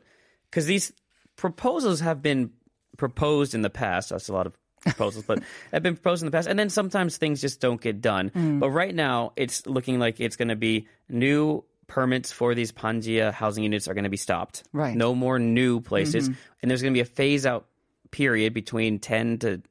because 0.50 0.65
these 0.65 0.93
proposals 1.36 2.00
have 2.00 2.21
been 2.21 2.51
proposed 2.97 3.53
in 3.53 3.62
the 3.62 3.69
past, 3.69 4.09
that's 4.09 4.29
a 4.29 4.33
lot 4.33 4.47
of 4.47 4.53
proposals, 4.81 5.25
but 5.25 5.39
have 5.71 5.83
been 5.83 5.95
proposed 5.95 6.24
in 6.24 6.25
the 6.25 6.31
past, 6.31 6.47
and 6.47 6.57
then 6.57 6.69
sometimes 6.69 7.17
things 7.17 7.41
just 7.41 7.59
don't 7.59 7.81
get 7.81 8.01
done. 8.01 8.29
Mm. 8.31 8.59
But 8.59 8.69
right 8.69 8.93
now, 8.93 9.33
it's 9.36 9.65
looking 9.65 10.00
like 10.00 10.19
it's 10.19 10.36
going 10.36 10.50
to 10.50 10.55
be 10.55 10.88
new 11.09 11.63
permits 11.88 12.31
for 12.31 12.53
these 12.53 12.71
Panjia 12.71 13.31
housing 13.31 13.63
units 13.63 13.88
are 13.88 13.93
going 13.93 14.03
to 14.03 14.09
be 14.09 14.17
stopped. 14.17 14.63
Right. 14.74 14.89
Mm-hmm. 14.89 14.97
No 14.97 15.15
more 15.15 15.39
new 15.39 15.81
places, 15.81 16.27
and 16.27 16.71
there's 16.71 16.81
going 16.81 16.93
to 16.93 16.97
be 16.97 17.01
a 17.01 17.05
phase 17.05 17.45
out 17.45 17.67
period 18.12 18.53
between 18.53 19.00
10 19.00 19.39
to 19.39 19.62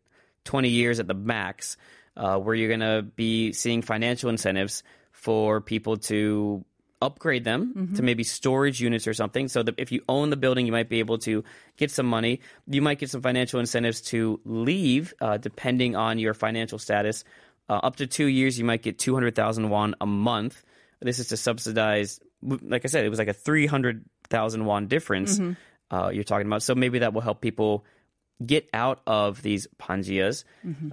20 0.44 0.68
years 0.68 1.00
at 1.00 1.06
the 1.06 1.14
max, 1.14 1.76
uh, 2.16 2.38
where 2.38 2.54
you're 2.54 2.68
going 2.68 2.80
to 2.80 3.02
be 3.02 3.52
seeing 3.52 3.82
financial 3.82 4.30
incentives 4.30 4.82
for 5.26 5.60
people 5.60 5.96
to 5.96 6.64
upgrade 7.02 7.44
them 7.44 7.92
to 7.96 8.02
maybe 8.02 8.22
storage 8.22 8.80
units 8.80 9.06
or 9.08 9.12
something. 9.12 9.48
So 9.48 9.62
that 9.64 9.74
if 9.76 9.90
you 9.90 10.02
own 10.08 10.30
the 10.30 10.36
building, 10.36 10.66
you 10.66 10.72
might 10.72 10.88
be 10.88 11.00
able 11.00 11.18
to 11.18 11.42
get 11.76 11.90
some 11.90 12.06
money. 12.06 12.40
You 12.68 12.80
might 12.80 13.00
get 13.00 13.10
some 13.10 13.22
financial 13.22 13.58
incentives 13.58 14.00
to 14.12 14.40
leave, 14.44 15.12
uh, 15.20 15.36
depending 15.38 15.96
on 15.96 16.20
your 16.20 16.32
financial 16.32 16.78
status. 16.78 17.24
Uh, 17.68 17.80
up 17.82 17.96
to 17.96 18.06
two 18.06 18.26
years, 18.26 18.56
you 18.56 18.64
might 18.64 18.82
get 18.82 19.00
200,000 19.00 19.68
won 19.68 19.96
a 20.00 20.06
month. 20.06 20.62
This 21.00 21.18
is 21.18 21.26
to 21.28 21.36
subsidize, 21.36 22.20
like 22.40 22.84
I 22.84 22.88
said, 22.88 23.04
it 23.04 23.10
was 23.10 23.18
like 23.18 23.28
a 23.28 23.34
300,000 23.34 24.64
won 24.64 24.86
difference 24.86 25.40
uh, 25.90 26.10
you're 26.14 26.24
talking 26.24 26.46
about. 26.46 26.62
So 26.62 26.76
maybe 26.76 27.00
that 27.00 27.12
will 27.12 27.20
help 27.20 27.40
people 27.40 27.84
get 28.44 28.68
out 28.72 29.00
of 29.06 29.42
these 29.42 29.66
panjias. 29.80 30.44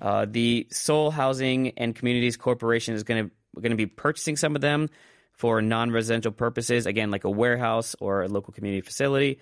Uh, 0.02 0.26
the 0.30 0.68
Seoul 0.72 1.12
Housing 1.12 1.70
and 1.78 1.96
Communities 1.96 2.36
Corporation 2.36 2.96
is 2.96 3.04
going 3.04 3.26
to 3.26 3.32
going 3.60 3.72
to 3.72 3.78
be 3.78 3.86
purchasing 3.86 4.36
some 4.36 4.56
of 4.56 4.62
them 4.62 4.90
for 5.34 5.62
non-residential 5.62 6.32
purposes. 6.32 6.86
Again, 6.86 7.12
like 7.12 7.24
a 7.24 7.30
warehouse 7.30 7.96
or 8.00 8.24
a 8.24 8.28
local 8.28 8.54
community 8.54 8.82
facility. 8.82 9.40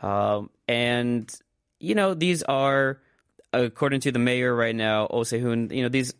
Um, 0.00 0.50
and 0.68 1.30
you 1.78 1.94
know, 1.94 2.14
these 2.14 2.42
are 2.42 3.00
according 3.52 4.00
to 4.00 4.12
the 4.12 4.18
mayor 4.18 4.54
right 4.54 4.76
now, 4.76 5.06
Oh 5.10 5.22
Se-hoon. 5.22 5.70
You 5.70 5.82
know, 5.82 5.88
these 5.88 6.14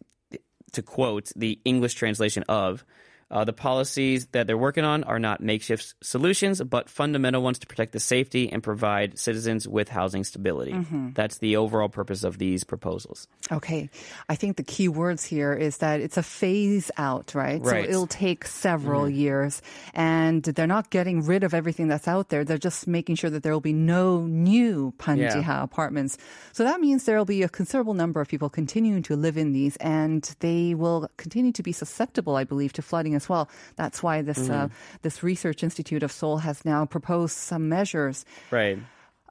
to 0.72 0.82
quote 0.82 1.30
the 1.36 1.60
English 1.64 1.94
translation 1.94 2.44
of. 2.48 2.84
Uh, 3.30 3.44
the 3.44 3.52
policies 3.52 4.26
that 4.32 4.46
they're 4.48 4.58
working 4.58 4.84
on 4.84 5.04
are 5.04 5.18
not 5.20 5.40
makeshift 5.40 5.94
solutions, 6.02 6.60
but 6.62 6.90
fundamental 6.90 7.42
ones 7.42 7.60
to 7.60 7.66
protect 7.66 7.92
the 7.92 8.00
safety 8.00 8.50
and 8.50 8.62
provide 8.62 9.18
citizens 9.18 9.68
with 9.68 9.88
housing 9.88 10.24
stability. 10.24 10.74
That's 11.14 11.38
the 11.38 11.56
overall 11.56 11.88
purpose 11.88 12.24
of 12.24 12.38
these 12.38 12.64
proposals. 12.64 13.28
Okay. 13.52 13.88
I 14.28 14.34
think 14.34 14.56
the 14.56 14.64
key 14.64 14.88
words 14.88 15.24
here 15.24 15.52
is 15.52 15.78
that 15.78 16.00
it's 16.00 16.16
a 16.16 16.22
phase 16.24 16.90
out, 16.96 17.34
right? 17.34 17.60
Right. 17.62 17.84
So 17.84 17.90
it'll 17.90 18.06
take 18.08 18.46
several 18.46 19.08
years 19.08 19.62
and 19.94 20.42
they're 20.42 20.66
not 20.66 20.90
getting 20.90 21.24
rid 21.24 21.44
of 21.44 21.54
everything 21.54 21.86
that's 21.86 22.08
out 22.08 22.30
there. 22.30 22.44
They're 22.44 22.58
just 22.58 22.88
making 22.88 23.14
sure 23.16 23.30
that 23.30 23.42
there 23.44 23.52
will 23.52 23.60
be 23.60 23.72
no 23.72 24.22
new 24.22 24.92
Panjiha 24.98 25.46
Yeah. 25.46 25.62
apartments. 25.62 26.18
So 26.52 26.64
that 26.64 26.80
means 26.80 27.04
there 27.04 27.16
will 27.18 27.24
be 27.24 27.42
a 27.44 27.48
considerable 27.48 27.94
number 27.94 28.20
of 28.20 28.26
people 28.28 28.48
continuing 28.50 29.02
to 29.04 29.14
live 29.14 29.36
in 29.36 29.52
these 29.52 29.76
and 29.76 30.22
they 30.40 30.74
will 30.74 31.08
continue 31.16 31.52
to 31.52 31.62
be 31.62 31.72
susceptible, 31.72 32.34
I 32.34 32.44
believe, 32.44 32.72
to 32.74 32.82
flooding 32.82 33.14
as 33.20 33.28
well. 33.28 33.44
That's 33.76 34.00
why 34.02 34.22
this, 34.24 34.48
uh, 34.48 34.68
this 35.04 35.22
research 35.22 35.60
institute 35.62 36.02
of 36.02 36.10
Seoul 36.10 36.38
has 36.38 36.64
now 36.64 36.86
proposed 36.86 37.36
some 37.36 37.68
measures 37.68 38.24
Right. 38.50 38.78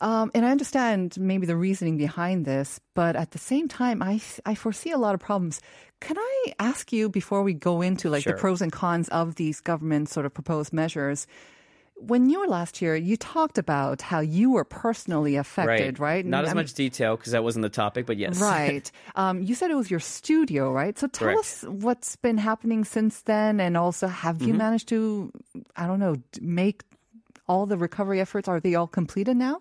um, 0.01 0.31
and 0.36 0.46
I 0.46 0.51
understand 0.51 1.17
maybe 1.17 1.46
the 1.50 1.58
reasoning 1.58 1.98
behind 1.98 2.46
this, 2.46 2.79
but 2.93 3.15
at 3.15 3.31
the 3.31 3.41
same 3.51 3.67
time, 3.67 4.01
I, 4.01 4.22
I 4.46 4.53
foresee 4.55 4.91
a 4.93 4.98
lot 5.05 5.13
of 5.17 5.19
problems. 5.19 5.60
Can 6.00 6.17
I 6.17 6.53
ask 6.60 6.93
you 6.96 7.10
before 7.10 7.43
we 7.43 7.53
go 7.53 7.81
into 7.84 8.10
like 8.10 8.24
Sure. 8.24 8.34
the 8.34 8.39
pros 8.39 8.62
and 8.62 8.72
cons 8.72 9.10
of 9.10 9.36
these 9.36 9.60
government 9.60 10.08
sort 10.08 10.25
of 10.25 10.34
proposed 10.34 10.72
measures? 10.72 11.27
When 12.01 12.29
you 12.29 12.39
were 12.39 12.48
last 12.48 12.77
here, 12.77 12.96
you 12.96 13.18
talked 13.18 13.58
about 13.58 14.01
how 14.01 14.22
you 14.22 14.51
were 14.51 14.63
personally 14.63 15.36
affected, 15.36 16.00
right? 16.00 16.25
Not 16.25 16.46
as 16.46 16.51
I 16.51 16.53
mean- 16.53 16.63
much 16.63 16.74
detail 16.74 17.18
because 17.18 17.34
that 17.34 17.44
wasn't 17.44 17.63
the 17.63 17.70
topic, 17.70 18.06
but 18.06 18.18
yes. 18.18 18.39
Right. 18.39 18.89
Um, 19.15 19.41
you 19.44 19.53
said 19.53 19.70
it 19.70 19.75
was 19.75 19.91
your 19.91 20.00
studio, 20.00 20.72
right? 20.72 20.98
So 20.98 21.08
tell 21.08 21.27
Correct. 21.27 21.39
us 21.39 21.63
what's 21.68 22.15
been 22.15 22.38
happening 22.38 22.86
since 22.86 23.22
then, 23.24 23.60
and 23.60 23.75
also 23.75 24.08
have 24.08 24.38
Mm-hmm. 24.38 24.48
you 24.48 24.53
managed 24.53 24.88
to, 24.89 25.32
I 25.75 25.88
don't 25.88 26.00
know, 26.00 26.15
make 26.39 26.84
all 27.48 27.65
the 27.65 27.77
recovery 27.77 28.22
efforts? 28.22 28.48
Are 28.48 28.60
they 28.62 28.75
all 28.75 28.88
completed 28.88 29.36
now? 29.36 29.60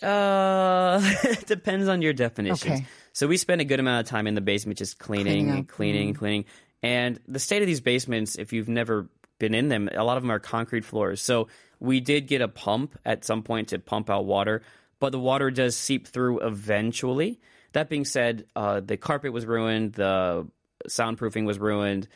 Uh, 0.00 1.00
it 1.24 1.46
depends 1.46 1.88
on 1.88 2.02
your 2.02 2.12
definitions. 2.12 2.64
Okay. 2.80 2.86
So 3.12 3.26
we 3.26 3.36
spend 3.36 3.60
a 3.60 3.64
good 3.64 3.80
amount 3.80 4.06
of 4.06 4.10
time 4.10 4.26
in 4.26 4.34
the 4.34 4.40
basement 4.40 4.78
just 4.78 4.98
cleaning 4.98 5.24
Cleaning. 5.46 5.48
Mm-hmm. 5.64 5.74
cleaning 5.76 6.08
and 6.08 6.18
cleaning. 6.18 6.44
And 6.82 7.20
the 7.28 7.38
state 7.38 7.62
of 7.62 7.66
these 7.66 7.80
basements, 7.80 8.36
if 8.36 8.52
you've 8.52 8.68
never 8.68 9.08
been 9.42 9.54
in 9.54 9.68
them, 9.68 9.88
a 9.92 10.04
lot 10.04 10.16
of 10.16 10.22
them 10.22 10.30
are 10.30 10.38
concrete 10.38 10.84
floors. 10.84 11.20
So 11.20 11.48
we 11.80 12.00
did 12.00 12.26
get 12.28 12.40
a 12.40 12.48
pump 12.48 12.96
at 13.04 13.24
some 13.24 13.42
point 13.42 13.68
to 13.68 13.78
pump 13.78 14.08
out 14.08 14.24
water, 14.24 14.62
but 15.00 15.10
the 15.12 15.18
water 15.18 15.50
does 15.50 15.76
seep 15.76 16.06
through 16.06 16.40
eventually. 16.40 17.40
That 17.72 17.88
being 17.88 18.04
said, 18.04 18.44
uh, 18.54 18.80
the 18.80 18.96
carpet 18.96 19.32
was 19.32 19.44
ruined, 19.46 19.94
the 19.94 20.46
soundproofing 20.88 21.44
was 21.44 21.58
ruined, 21.58 22.06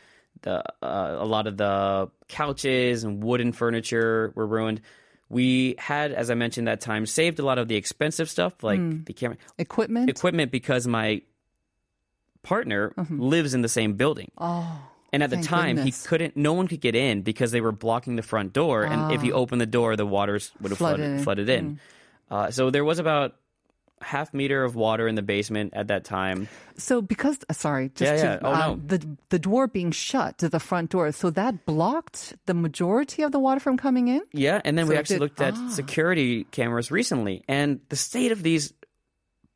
the 0.41 0.63
uh, 0.81 1.17
a 1.19 1.25
lot 1.25 1.47
of 1.47 1.57
the 1.57 2.09
couches 2.29 3.03
and 3.03 3.23
wooden 3.23 3.51
furniture 3.51 4.31
were 4.35 4.47
ruined. 4.47 4.81
We 5.29 5.75
had, 5.77 6.13
as 6.13 6.29
I 6.29 6.35
mentioned 6.35 6.67
that 6.67 6.79
time, 6.79 7.05
saved 7.05 7.39
a 7.39 7.43
lot 7.45 7.57
of 7.57 7.67
the 7.67 7.75
expensive 7.75 8.29
stuff 8.29 8.63
like 8.63 8.79
Hmm. 8.79 9.03
the 9.03 9.13
camera 9.13 9.37
Equipment? 9.57 10.09
equipment 10.09 10.51
because 10.51 10.87
my 10.87 11.21
partner 12.43 12.93
lives 13.09 13.53
in 13.53 13.61
the 13.61 13.67
same 13.69 13.93
building. 13.93 14.31
oh. 14.37 14.79
And 15.13 15.23
at 15.23 15.29
the 15.29 15.37
Thank 15.37 15.47
time, 15.47 15.75
goodness. 15.77 16.03
he 16.03 16.07
couldn't. 16.07 16.35
No 16.35 16.53
one 16.53 16.67
could 16.67 16.81
get 16.81 16.93
in 16.95 17.21
because 17.21 17.51
they 17.51 17.61
were 17.61 17.71
blocking 17.71 18.15
the 18.17 18.21
front 18.21 18.51
door. 18.53 18.83
And 18.83 19.13
if 19.13 19.23
you 19.23 19.33
opened 19.33 19.61
the 19.61 19.65
door, 19.65 19.95
the 19.95 20.05
waters 20.05 20.51
would 20.61 20.71
have 20.71 20.77
flooded, 20.77 20.99
Ah. 20.99 21.23
Flooded. 21.23 21.47
flooded 21.47 21.49
in. 21.49 21.79
Uh, 22.29 22.51
so 22.51 22.69
there 22.71 22.83
was 22.83 22.99
about 22.99 23.35
half 24.01 24.31
meter 24.33 24.63
of 24.63 24.75
water 24.75 25.07
in 25.07 25.15
the 25.15 25.21
basement 25.23 25.73
at 25.73 25.87
that 25.87 26.03
time. 26.03 26.47
So 26.77 27.01
because 27.01 27.39
uh, 27.49 27.53
sorry, 27.53 27.89
just 27.95 28.01
Yeah, 28.01 28.37
to, 28.37 28.39
yeah. 28.43 28.47
Oh, 28.47 28.53
uh, 28.53 28.67
no. 28.67 28.81
the 28.85 29.17
the 29.29 29.39
door 29.39 29.67
being 29.67 29.91
shut 29.91 30.37
to 30.39 30.49
the 30.49 30.59
front 30.59 30.91
door, 30.91 31.11
so 31.13 31.29
that 31.31 31.65
blocked 31.65 32.35
the 32.45 32.53
majority 32.53 33.23
of 33.23 33.31
the 33.31 33.39
water 33.39 33.59
from 33.61 33.77
coming 33.77 34.09
in. 34.09 34.21
Yeah, 34.33 34.61
and 34.63 34.77
then 34.77 34.87
we 34.87 34.97
actually 34.97 35.15
did- 35.15 35.21
looked 35.21 35.41
at 35.41 35.53
ah. 35.55 35.69
security 35.69 36.43
cameras 36.51 36.91
recently, 36.91 37.43
and 37.47 37.79
the 37.89 37.95
state 37.95 38.31
of 38.33 38.43
these 38.43 38.73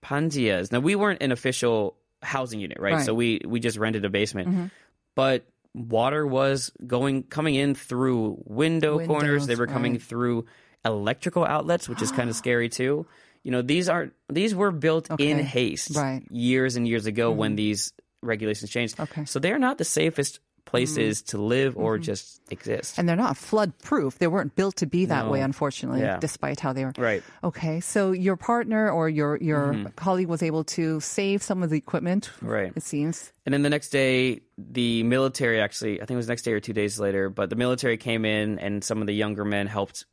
panjias. 0.03 0.71
Now 0.71 0.79
we 0.79 0.95
weren't 0.95 1.21
an 1.21 1.31
official 1.31 1.95
housing 2.23 2.59
unit, 2.59 2.79
right? 2.79 2.93
Right. 2.93 2.97
Mm-hmm. 2.99 3.05
So 3.05 3.13
we 3.13 3.41
we 3.45 3.59
just 3.59 3.77
rented 3.77 4.05
a 4.05 4.09
basement, 4.09 4.71
but 5.15 5.45
water 5.73 6.25
was 6.25 6.71
going 6.85 7.23
coming 7.23 7.55
in 7.55 7.75
through 7.75 8.41
window 8.45 9.05
corners. 9.05 9.47
They 9.47 9.55
were 9.55 9.67
coming 9.67 9.93
right. 9.93 10.01
through 10.01 10.45
electrical 10.83 11.45
outlets, 11.45 11.87
which 11.87 12.01
is 12.01 12.11
kind 12.11 12.29
of 12.29 12.35
scary 12.43 12.69
too. 12.69 13.05
You 13.43 13.51
know, 13.51 13.61
these 13.61 13.89
are 13.89 14.11
these 14.31 14.53
were 14.53 14.71
built 14.71 15.09
in 15.19 15.39
haste 15.39 15.95
Right. 15.95 16.21
Mm-hmm. 16.23 16.35
years 16.35 16.75
and 16.75 16.87
years 16.87 17.05
ago 17.05 17.31
when 17.31 17.55
these 17.55 17.93
regulations 18.21 18.69
changed. 18.69 18.99
Okay. 18.99 19.25
So 19.25 19.39
they're 19.39 19.59
not 19.59 19.77
the 19.77 19.85
safest 19.85 20.39
places 20.71 21.21
mm-hmm. 21.21 21.37
to 21.37 21.43
live 21.43 21.77
or 21.77 21.95
mm-hmm. 21.95 22.03
just 22.03 22.41
exist. 22.49 22.97
And 22.97 23.07
they're 23.07 23.15
not 23.15 23.37
flood 23.37 23.77
proof. 23.79 24.17
They 24.17 24.27
weren't 24.27 24.55
built 24.55 24.77
to 24.77 24.85
be 24.85 25.05
that 25.05 25.25
No. 25.25 25.31
way, 25.31 25.41
unfortunately, 25.41 26.01
Yeah. 26.01 26.17
despite 26.19 26.59
how 26.59 26.73
they 26.73 26.85
were. 26.85 26.93
Right. 26.97 27.23
Okay, 27.43 27.81
so 27.81 28.11
your 28.11 28.37
partner 28.37 28.89
or 28.89 29.09
your 29.09 29.37
your 29.37 29.73
mm-hmm. 29.73 29.87
colleague 29.95 30.29
was 30.29 30.41
able 30.41 30.63
to 30.77 30.99
save 31.01 31.43
some 31.43 31.61
of 31.61 31.69
the 31.69 31.77
equipment. 31.77 32.31
Right. 32.41 32.71
It 32.75 32.83
seems. 32.83 33.31
And 33.45 33.53
then 33.53 33.63
the 33.63 33.69
next 33.69 33.89
day, 33.89 34.41
the 34.57 35.03
military 35.03 35.59
actually, 35.59 36.01
I 36.01 36.05
think 36.05 36.11
it 36.11 36.23
was 36.23 36.27
next 36.29 36.43
day 36.43 36.53
or 36.53 36.59
two 36.59 36.73
days 36.73 36.99
later, 36.99 37.29
but 37.29 37.49
the 37.49 37.55
military 37.55 37.97
came 37.97 38.23
in 38.23 38.59
and 38.59 38.83
some 38.83 39.01
of 39.01 39.07
the 39.07 39.13
younger 39.13 39.43
men 39.43 39.67
helped 39.67 40.05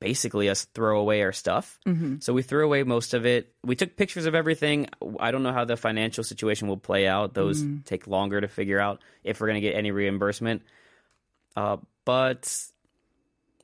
basically 0.00 0.48
us 0.48 0.64
throw 0.74 1.00
away 1.00 1.22
our 1.22 1.32
stuff. 1.32 1.78
Mm-hmm. 1.86 2.16
So 2.20 2.32
we 2.32 2.42
threw 2.42 2.64
away 2.64 2.82
most 2.82 3.14
of 3.14 3.24
it. 3.26 3.52
We 3.64 3.76
took 3.76 3.96
pictures 3.96 4.26
of 4.26 4.34
everything. 4.34 4.88
I 5.18 5.30
don't 5.30 5.42
know 5.42 5.52
how 5.52 5.64
the 5.64 5.76
financial 5.76 6.22
situation 6.24 6.68
will 6.68 6.76
play 6.76 7.06
out. 7.06 7.34
Those 7.34 7.64
take 7.84 8.06
longer 8.06 8.40
to 8.40 8.48
figure 8.48 8.78
out 8.78 9.00
if 9.24 9.40
we're 9.40 9.46
going 9.48 9.60
to 9.60 9.66
get 9.66 9.74
any 9.74 9.90
reimbursement. 9.90 10.62
Uh, 11.56 11.78
but 12.04 12.62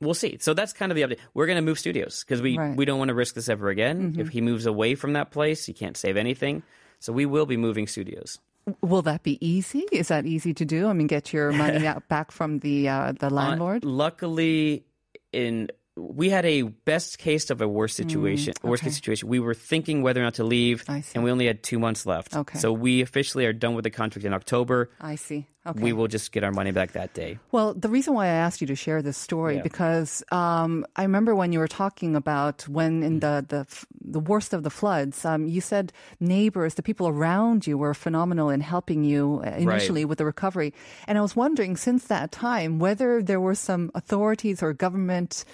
we'll 0.01 0.15
see. 0.15 0.39
So 0.41 0.55
that's 0.55 0.73
kind 0.73 0.91
of 0.91 0.97
the 0.97 1.03
update. 1.03 1.19
We're 1.35 1.47
going 1.47 1.57
to 1.57 1.62
move 1.62 1.79
studios 1.79 2.25
because 2.25 2.41
we, 2.41 2.57
Right. 2.57 2.77
we 2.77 2.85
don't 2.87 2.99
want 2.99 3.09
to 3.11 3.15
risk 3.15 3.35
this 3.35 3.49
ever 3.49 3.69
again. 3.69 4.17
If 4.19 4.31
he 4.31 4.41
moves 4.41 4.67
away 4.67 4.95
from 4.95 5.12
that 5.12 5.31
place, 5.31 5.67
he 5.67 5.73
can't 5.75 5.97
save 5.97 6.17
anything. 6.17 6.62
So 7.01 7.12
we 7.12 7.27
will 7.27 7.47
be 7.47 7.57
moving 7.57 7.87
studios. 7.87 8.39
Will 8.81 9.03
that 9.03 9.23
be 9.25 9.45
easy? 9.47 9.85
Is 9.91 10.09
that 10.09 10.25
easy 10.25 10.55
to 10.55 10.65
do? 10.65 10.87
I 10.89 10.93
mean, 10.93 11.09
get 11.09 11.33
your 11.33 11.51
money 11.53 11.85
out 11.93 12.09
back 12.09 12.31
from 12.31 12.61
the 12.61 12.89
uh, 12.89 13.12
the 13.19 13.29
landlord. 13.29 13.85
Uh, 13.85 13.89
luckily, 13.89 14.85
in 15.33 15.69
we 15.97 16.31
had 16.31 16.47
a 16.47 16.63
best 16.63 17.19
case 17.19 17.51
of 17.51 17.61
a 17.61 17.69
worst 17.69 17.97
situation. 17.97 18.55
Worst 18.63 18.83
Mm, 18.83 18.87
okay. 18.87 18.91
case 18.91 18.95
situation. 18.97 19.29
We 19.29 19.41
were 19.41 19.55
thinking 19.55 20.03
whether 20.03 20.21
or 20.21 20.25
not 20.25 20.35
to 20.35 20.45
leave, 20.45 20.85
and 20.89 21.23
we 21.25 21.31
only 21.31 21.47
had 21.47 21.63
two 21.63 21.79
months 21.79 22.07
left. 22.07 22.35
Okay. 22.35 22.59
So 22.59 22.73
we 22.73 23.03
officially 23.03 23.45
are 23.47 23.53
done 23.53 23.75
with 23.75 23.85
the 23.85 23.91
contract 23.91 24.25
in 24.25 24.33
October. 24.33 24.91
I 25.01 25.17
see. 25.17 25.47
Okay. 25.64 25.81
We 25.81 25.92
will 25.92 26.09
just 26.09 26.33
get 26.33 26.42
our 26.42 26.50
money 26.50 26.73
back 26.73 26.90
that 26.92 27.14
day. 27.14 27.38
Well, 27.52 27.73
the 27.73 27.88
reason 27.88 28.14
why 28.14 28.25
I 28.26 28.35
asked 28.42 28.61
you 28.61 28.66
to 28.66 28.75
share 28.75 29.00
this 29.00 29.16
story 29.16 29.57
Yeah. 29.57 29.62
because 29.62 30.25
um, 30.33 30.85
I 30.97 31.02
remember 31.02 31.37
when 31.37 31.52
you 31.52 31.61
were 31.61 31.69
talking 31.71 32.16
about 32.16 32.66
when 32.66 33.04
in 33.04 33.21
the 33.21 33.47
the 33.47 33.61
f- 33.71 33.87
the 34.02 34.19
worst 34.19 34.52
of 34.52 34.64
the 34.64 34.71
floods. 34.71 35.25
Um, 35.25 35.47
you 35.47 35.61
said 35.61 35.92
neighbors, 36.19 36.75
the 36.75 36.83
people 36.83 37.07
around 37.07 37.66
you, 37.69 37.78
were 37.78 37.95
phenomenal 37.95 38.50
in 38.50 38.61
helping 38.61 39.04
you 39.04 39.40
uh, 39.47 39.50
initially 39.54 40.04
with 40.04 40.19
the 40.19 40.25
recovery. 40.26 40.75
And 41.07 41.16
I 41.16 41.21
was 41.21 41.37
wondering, 41.37 41.76
since 41.76 42.07
that 42.11 42.33
time, 42.33 42.81
whether 42.81 43.23
there 43.23 43.40
were 43.40 43.54
some 43.54 43.92
authorities 43.95 44.62
or 44.64 44.73
government 44.75 45.45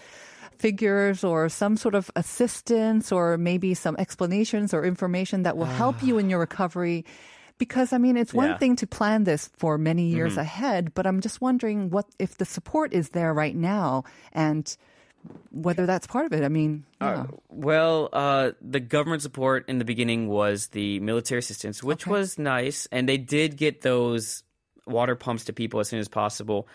figures 0.56 1.22
or 1.22 1.48
some 1.48 1.76
sort 1.76 1.94
of 1.94 2.10
assistance 2.16 3.12
or 3.12 3.36
maybe 3.38 3.74
some 3.74 3.94
explanations 3.98 4.72
or 4.74 4.84
information 4.84 5.42
that 5.44 5.56
will 5.56 5.66
help 5.66 6.02
you 6.02 6.18
in 6.18 6.30
your 6.30 6.40
recovery. 6.40 7.04
Because 7.58 7.92
I 7.92 7.98
mean, 7.98 8.16
it's 8.16 8.32
one 8.32 8.50
Yeah. 8.50 8.58
thing 8.58 8.76
to 8.76 8.86
plan 8.86 9.24
this 9.24 9.50
for 9.56 9.78
many 9.78 10.06
years 10.06 10.36
ahead, 10.36 10.94
but 10.94 11.06
I'm 11.06 11.20
just 11.20 11.40
wondering 11.40 11.90
what 11.90 12.06
if 12.18 12.38
the 12.38 12.44
support 12.44 12.92
is 12.92 13.10
there 13.10 13.34
right 13.34 13.54
now 13.56 14.04
and 14.32 14.76
whether 15.50 15.84
that's 15.86 16.06
part 16.06 16.24
of 16.26 16.32
it. 16.32 16.44
I 16.44 16.48
mean, 16.48 16.84
yeah. 17.00 17.22
Uh, 17.22 17.26
well, 17.48 18.08
uh, 18.12 18.52
the 18.62 18.80
government 18.80 19.22
support 19.22 19.68
in 19.68 19.78
the 19.78 19.84
beginning 19.84 20.28
was 20.28 20.68
the 20.68 21.00
military 21.00 21.40
assistance, 21.40 21.82
which 21.82 22.04
Okay. 22.06 22.12
was 22.12 22.38
nice, 22.38 22.86
and 22.92 23.08
they 23.08 23.18
did 23.18 23.56
get 23.56 23.80
those 23.82 24.44
water 24.86 25.16
pumps 25.16 25.44
to 25.46 25.52
people 25.52 25.80
as 25.80 25.88
soon 25.88 25.98
as 26.00 26.08
possible. 26.08 26.68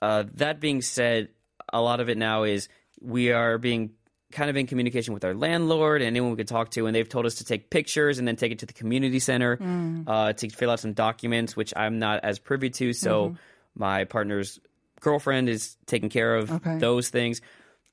Uh, 0.00 0.24
that 0.34 0.60
being 0.60 0.82
said, 0.82 1.28
a 1.72 1.80
lot 1.80 2.00
of 2.00 2.08
it 2.08 2.16
now 2.16 2.44
is 2.44 2.68
we 3.00 3.32
are 3.32 3.58
being 3.58 3.90
kind 4.32 4.50
of 4.50 4.56
in 4.56 4.66
communication 4.66 5.14
with 5.14 5.24
our 5.24 5.34
landlord 5.34 6.02
and 6.02 6.08
anyone 6.08 6.30
we 6.30 6.36
could 6.36 6.48
talk 6.48 6.70
to, 6.72 6.86
and 6.86 6.94
they've 6.94 7.08
told 7.08 7.26
us 7.26 7.36
to 7.36 7.44
take 7.44 7.70
pictures 7.70 8.18
and 8.18 8.26
then 8.26 8.36
take 8.36 8.52
it 8.52 8.58
to 8.60 8.66
the 8.66 8.72
community 8.72 9.18
center 9.20 9.56
Mm. 9.58 10.04
uh, 10.06 10.32
to 10.32 10.48
fill 10.50 10.70
out 10.70 10.80
some 10.80 10.92
documents, 10.92 11.56
which 11.56 11.72
I'm 11.76 11.98
not 11.98 12.24
as 12.24 12.38
privy 12.38 12.70
to. 12.70 12.92
So 12.92 13.28
Mm-hmm. 13.28 13.36
my 13.76 14.04
partner's 14.04 14.58
girlfriend 15.00 15.48
is 15.48 15.76
taking 15.86 16.08
care 16.08 16.34
of 16.36 16.50
Okay. 16.50 16.78
those 16.78 17.08
things. 17.10 17.40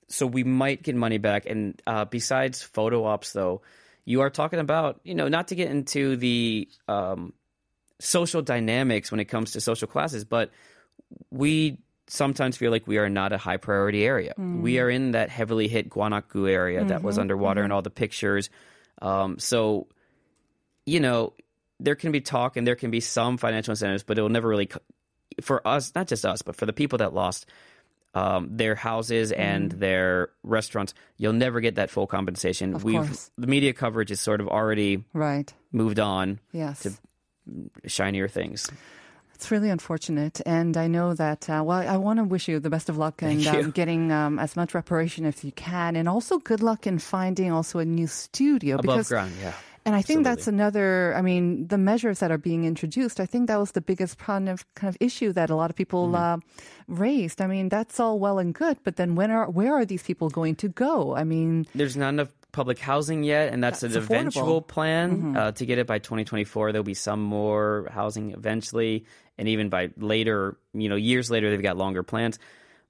So 0.09 0.25
we 0.25 0.43
might 0.43 0.83
get 0.83 0.95
money 0.95 1.17
back. 1.17 1.45
And 1.45 1.81
uh, 1.87 2.05
besides 2.05 2.61
photo 2.61 3.05
ops, 3.05 3.33
though, 3.33 3.61
you 4.05 4.21
are 4.21 4.29
talking 4.29 4.59
about 4.59 4.99
you 5.03 5.15
know 5.15 5.27
not 5.29 5.47
to 5.49 5.55
get 5.55 5.69
into 5.71 6.15
the 6.17 6.67
um, 6.87 7.33
social 7.99 8.41
dynamics 8.41 9.11
when 9.11 9.19
it 9.19 9.25
comes 9.25 9.51
to 9.53 9.61
social 9.61 9.87
classes, 9.87 10.25
but 10.25 10.51
we 11.31 11.77
sometimes 12.07 12.57
feel 12.57 12.71
like 12.71 12.85
we 12.87 12.97
are 12.97 13.09
not 13.09 13.31
a 13.33 13.37
high 13.37 13.57
priority 13.57 14.05
area. 14.05 14.33
We 14.37 14.79
are 14.79 14.89
in 14.89 15.11
that 15.11 15.29
heavily 15.29 15.67
hit 15.67 15.89
Gwanak-gu 15.89 16.47
area 16.47 16.83
that 16.85 17.01
was 17.03 17.17
underwater 17.17 17.63
and 17.63 17.71
all 17.71 17.81
the 17.81 17.89
pictures. 17.89 18.49
Um, 19.01 19.39
so, 19.39 19.87
you 20.85 20.99
know, 20.99 21.33
there 21.79 21.95
can 21.95 22.11
be 22.11 22.21
talk 22.21 22.57
and 22.57 22.67
there 22.67 22.75
can 22.75 22.91
be 22.91 22.99
some 22.99 23.37
financial 23.37 23.71
incentives, 23.71 24.03
but 24.03 24.17
it 24.17 24.21
will 24.21 24.29
never 24.29 24.47
really, 24.47 24.69
for 25.41 25.65
us, 25.67 25.91
not 25.95 26.07
just 26.07 26.25
us, 26.25 26.41
but 26.41 26.55
for 26.55 26.65
the 26.65 26.73
people 26.73 26.99
that 26.99 27.13
lost 27.13 27.45
um, 28.13 28.49
their 28.51 28.75
houses 28.75 29.31
and 29.31 29.71
their 29.71 30.29
restaurants, 30.43 30.93
you'll 31.17 31.33
never 31.33 31.61
get 31.61 31.75
that 31.75 31.89
full 31.89 32.05
compensation. 32.05 32.75
Of 32.75 32.83
We've 32.83 32.95
course. 32.97 33.31
the 33.37 33.47
media 33.47 33.73
coverage 33.73 34.11
is 34.11 34.21
sort 34.21 34.39
of 34.39 34.47
already 34.47 35.03
right. 35.13 35.51
moved 35.71 35.99
on 35.99 36.39
Yes. 36.51 36.99
shinier 37.87 38.27
things. 38.27 38.69
It's 39.43 39.51
really 39.51 39.69
unfortunate, 39.69 40.39
and 40.45 40.77
I 40.77 40.87
know 40.87 41.13
that. 41.15 41.49
Uh, 41.49 41.61
well, 41.65 41.83
I 41.85 41.97
want 41.97 42.19
to 42.19 42.23
wish 42.23 42.47
you 42.47 42.61
the 42.61 42.69
best 42.69 42.87
of 42.87 42.95
luck 42.97 43.21
you. 43.21 43.49
um, 43.49 43.71
getting 43.75 44.09
um, 44.09 44.39
as 44.39 44.55
much 44.55 44.73
reparation 44.73 45.25
as 45.25 45.43
you 45.43 45.51
can, 45.51 45.97
and 45.97 46.07
also 46.07 46.39
good 46.39 46.63
luck 46.63 46.87
in 46.87 46.97
finding 46.97 47.51
also 47.51 47.79
a 47.79 47.83
new 47.83 48.07
studio 48.07 48.75
Above 48.75 48.85
because. 48.85 49.09
ground, 49.09 49.33
yeah. 49.41 49.51
And 49.83 49.95
I 49.95 50.01
think 50.01 50.23
that's 50.23 50.47
another. 50.47 51.13
I 51.13 51.21
mean, 51.21 51.67
the 51.67 51.77
measures 51.77 52.19
that 52.19 52.31
are 52.31 52.37
being 52.37 52.63
introduced. 52.63 53.19
I 53.19 53.25
think 53.25 53.47
that 53.51 53.59
was 53.59 53.71
the 53.75 53.81
biggest 53.81 54.17
kind 54.17 54.47
of 54.47 54.63
kind 54.75 54.87
of 54.87 54.95
issue 55.03 55.33
that 55.33 55.49
a 55.49 55.57
lot 55.59 55.69
of 55.69 55.75
people 55.75 56.07
Mm-hmm. 56.15 56.39
uh, 56.39 56.39
raised. 56.87 57.41
I 57.41 57.47
mean, 57.47 57.67
that's 57.67 57.99
all 57.99 58.19
well 58.19 58.39
and 58.39 58.55
good, 58.55 58.77
but 58.87 58.95
then 58.95 59.15
when 59.15 59.27
are 59.29 59.51
where 59.51 59.73
are 59.75 59.83
these 59.83 60.03
people 60.03 60.29
going 60.31 60.55
to 60.63 60.69
go? 60.71 61.19
I 61.19 61.25
mean, 61.27 61.67
there's 61.75 61.97
not 61.99 62.15
enough 62.15 62.31
public 62.53 62.79
housing 62.79 63.23
yet, 63.23 63.51
and 63.51 63.61
that's, 63.61 63.81
That's 63.81 63.95
an 63.95 64.01
affordable. 64.01 64.05
eventual 64.05 64.61
Mm-hmm. 64.61 64.69
plan 64.71 65.37
uh, 65.37 65.51
to 65.51 65.65
get 65.65 65.77
it 65.79 65.87
by 65.87 65.99
2024. 65.99 66.71
There'll 66.71 66.83
be 66.85 66.93
some 66.93 67.21
more 67.21 67.89
housing 67.91 68.31
eventually, 68.31 69.05
and 69.37 69.49
even 69.49 69.67
by 69.67 69.89
later, 69.97 70.57
you 70.73 70.87
know, 70.87 70.95
years 70.95 71.29
later, 71.29 71.49
they've 71.49 71.61
got 71.61 71.75
longer 71.75 72.03
plans. 72.03 72.39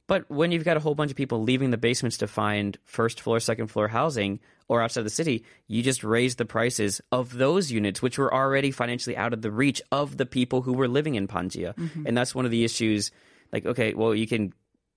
But 0.05 0.29
when 0.29 0.51
you've 0.51 0.65
got 0.65 0.75
a 0.77 0.81
whole 0.81 0.95
bunch 0.95 1.11
of 1.11 1.17
people 1.17 1.41
leaving 1.43 1.71
the 1.71 1.77
basements 1.77 2.17
to 2.17 2.27
find 2.27 2.77
first 2.83 3.21
floor, 3.21 3.39
second 3.39 3.67
floor 3.67 3.87
housing 3.87 4.41
or 4.67 4.81
outside 4.81 5.03
the 5.05 5.09
city, 5.09 5.45
you 5.67 5.81
just 5.81 6.03
raise 6.03 6.35
the 6.35 6.45
prices 6.45 6.99
of 7.11 7.33
those 7.33 7.71
units, 7.71 8.01
which 8.01 8.17
were 8.17 8.33
already 8.33 8.69
financially 8.71 9.15
out 9.15 9.31
of 9.33 9.41
the 9.41 9.49
reach 9.51 9.81
of 9.93 10.17
the 10.17 10.25
people 10.25 10.61
who 10.61 10.73
were 10.73 10.89
living 10.89 11.15
in 11.15 11.25
Panjia. 11.27 11.73
Mm-hmm. 11.75 12.05
And 12.05 12.17
that's 12.17 12.35
one 12.35 12.43
of 12.45 12.51
the 12.51 12.65
issues. 12.65 13.11
Like, 13.53 13.65
okay, 13.65 13.93
well, 13.93 14.13
you 14.13 14.27
can 14.27 14.51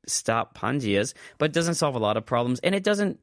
stop 0.09 0.59
Panjias, 0.59 1.15
but 1.39 1.47
it 1.47 1.53
doesn't 1.53 1.75
solve 1.75 1.95
a 1.95 1.99
lot 2.01 2.17
of 2.17 2.27
problems. 2.27 2.59
And 2.61 2.75
it 2.75 2.83
doesn't 2.83 3.21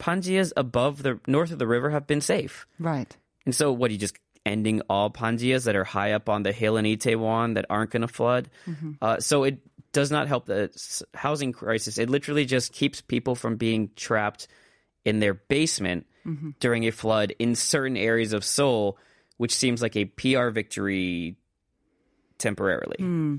Panjias 0.00 0.52
above 0.56 1.02
the 1.02 1.20
north 1.26 1.52
of 1.52 1.58
the 1.58 1.66
river 1.66 1.90
have 1.90 2.06
been 2.06 2.20
safe. 2.20 2.66
right. 2.78 3.14
And 3.46 3.54
so, 3.54 3.72
what 3.72 3.90
are 3.90 3.92
you 3.92 3.98
just 3.98 4.18
ending 4.44 4.82
all 4.88 5.10
Panjias 5.10 5.64
that 5.64 5.76
are 5.76 5.84
high 5.84 6.12
up 6.12 6.28
on 6.28 6.42
the 6.42 6.52
hill 6.52 6.76
in 6.76 6.84
Itaewon 6.84 7.54
that 7.54 7.66
aren't 7.70 7.90
going 7.90 8.02
to 8.02 8.08
flood? 8.08 8.50
Mm-hmm. 8.66 8.92
Uh, 9.00 9.20
so, 9.20 9.44
it 9.44 9.58
does 9.92 10.10
not 10.10 10.28
help 10.28 10.46
the 10.46 10.70
housing 11.14 11.52
crisis. 11.52 11.98
It 11.98 12.10
literally 12.10 12.44
just 12.44 12.72
keeps 12.72 13.00
people 13.00 13.34
from 13.34 13.56
being 13.56 13.90
trapped 13.96 14.46
in 15.04 15.20
their 15.20 15.34
basement 15.34 16.06
mm-hmm. 16.26 16.50
during 16.60 16.86
a 16.86 16.90
flood 16.90 17.34
in 17.38 17.54
certain 17.54 17.96
areas 17.96 18.32
of 18.32 18.44
Seoul, 18.44 18.98
which 19.36 19.54
seems 19.54 19.82
like 19.82 19.96
a 19.96 20.04
PR 20.04 20.50
victory 20.50 21.36
temporarily. 22.38 22.96
Hmm. 22.98 23.36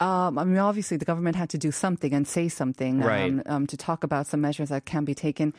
Um, 0.00 0.38
I 0.38 0.44
mean, 0.44 0.58
obviously, 0.58 0.96
the 0.96 1.04
government 1.04 1.36
had 1.36 1.50
to 1.50 1.58
do 1.58 1.70
something 1.70 2.12
and 2.12 2.26
say 2.26 2.48
something 2.48 3.00
Right. 3.00 3.30
um, 3.30 3.42
um, 3.46 3.66
to 3.68 3.76
talk 3.76 4.04
about 4.04 4.26
some 4.26 4.40
measures 4.40 4.68
that 4.70 4.84
can 4.84 5.04
be 5.04 5.14
taken. 5.14 5.54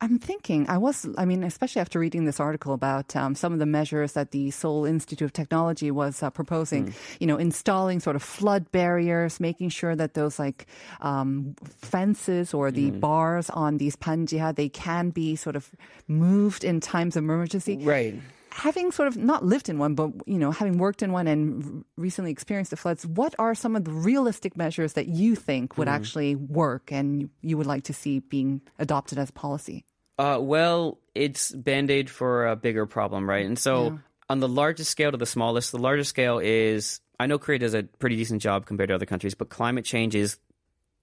I'm 0.00 0.20
thinking, 0.20 0.68
I 0.68 0.78
was, 0.78 1.08
I 1.18 1.24
mean, 1.24 1.42
especially 1.42 1.80
after 1.80 1.98
reading 1.98 2.24
this 2.24 2.38
article 2.38 2.72
about 2.72 3.16
um, 3.16 3.34
some 3.34 3.52
of 3.52 3.58
the 3.58 3.66
measures 3.66 4.12
that 4.12 4.30
the 4.30 4.52
Seoul 4.52 4.84
Institute 4.84 5.26
of 5.26 5.32
Technology 5.32 5.90
was 5.90 6.22
uh, 6.22 6.30
proposing, 6.30 6.94
you 7.18 7.26
know, 7.26 7.36
installing 7.36 7.98
sort 7.98 8.14
of 8.14 8.22
flood 8.22 8.70
barriers, 8.70 9.40
making 9.40 9.70
sure 9.70 9.96
that 9.96 10.14
those 10.14 10.38
like 10.38 10.66
um, 11.00 11.56
fences 11.82 12.54
or 12.54 12.70
the 12.70 12.92
bars 12.92 13.50
on 13.50 13.78
these 13.78 13.96
panjia, 13.96 14.54
they 14.54 14.68
can 14.68 15.10
be 15.10 15.34
sort 15.34 15.56
of 15.56 15.72
moved 16.06 16.62
in 16.62 16.78
times 16.78 17.16
of 17.16 17.24
emergency 17.24 17.76
Right. 17.80 18.14
Having 18.58 18.90
sort 18.92 19.08
of 19.08 19.16
not 19.16 19.44
lived 19.44 19.68
in 19.68 19.78
one, 19.78 19.94
but 19.94 20.10
you 20.26 20.38
know, 20.38 20.50
having 20.50 20.78
worked 20.78 21.02
in 21.02 21.12
one 21.12 21.26
and 21.26 21.84
recently 21.96 22.30
experienced 22.30 22.70
the 22.70 22.76
floods, 22.76 23.06
what 23.06 23.34
are 23.38 23.54
some 23.54 23.76
of 23.76 23.84
the 23.84 23.92
realistic 23.92 24.56
measures 24.56 24.92
that 24.94 25.06
you 25.06 25.34
think 25.36 25.78
would 25.78 25.88
actually 25.88 26.34
work 26.34 26.90
and 26.92 27.30
you- 27.40 27.56
would 27.56 27.66
like 27.66 27.84
to 27.84 27.92
see 27.92 28.18
being 28.20 28.60
adopted 28.78 29.18
as 29.18 29.30
policy? 29.30 29.84
Uh, 30.18 30.38
well, 30.40 30.98
it's 31.14 31.52
band 31.52 31.90
aid 31.90 32.10
for 32.10 32.48
a 32.48 32.56
bigger 32.56 32.84
problem, 32.86 33.28
right? 33.28 33.46
And 33.46 33.58
so, 33.58 33.98
on 34.28 34.40
the 34.40 34.48
largest 34.48 34.90
scale 34.90 35.12
to 35.12 35.16
the 35.16 35.26
smallest, 35.26 35.70
the 35.72 35.78
largest 35.78 36.10
scale 36.10 36.38
is 36.38 37.00
I 37.20 37.26
know 37.26 37.38
Korea 37.38 37.58
does 37.60 37.74
a 37.74 37.84
pretty 37.84 38.16
decent 38.16 38.42
job 38.42 38.66
compared 38.66 38.88
to 38.88 38.94
other 38.94 39.06
countries, 39.06 39.34
but 39.34 39.48
climate 39.48 39.84
change 39.84 40.14
is 40.14 40.38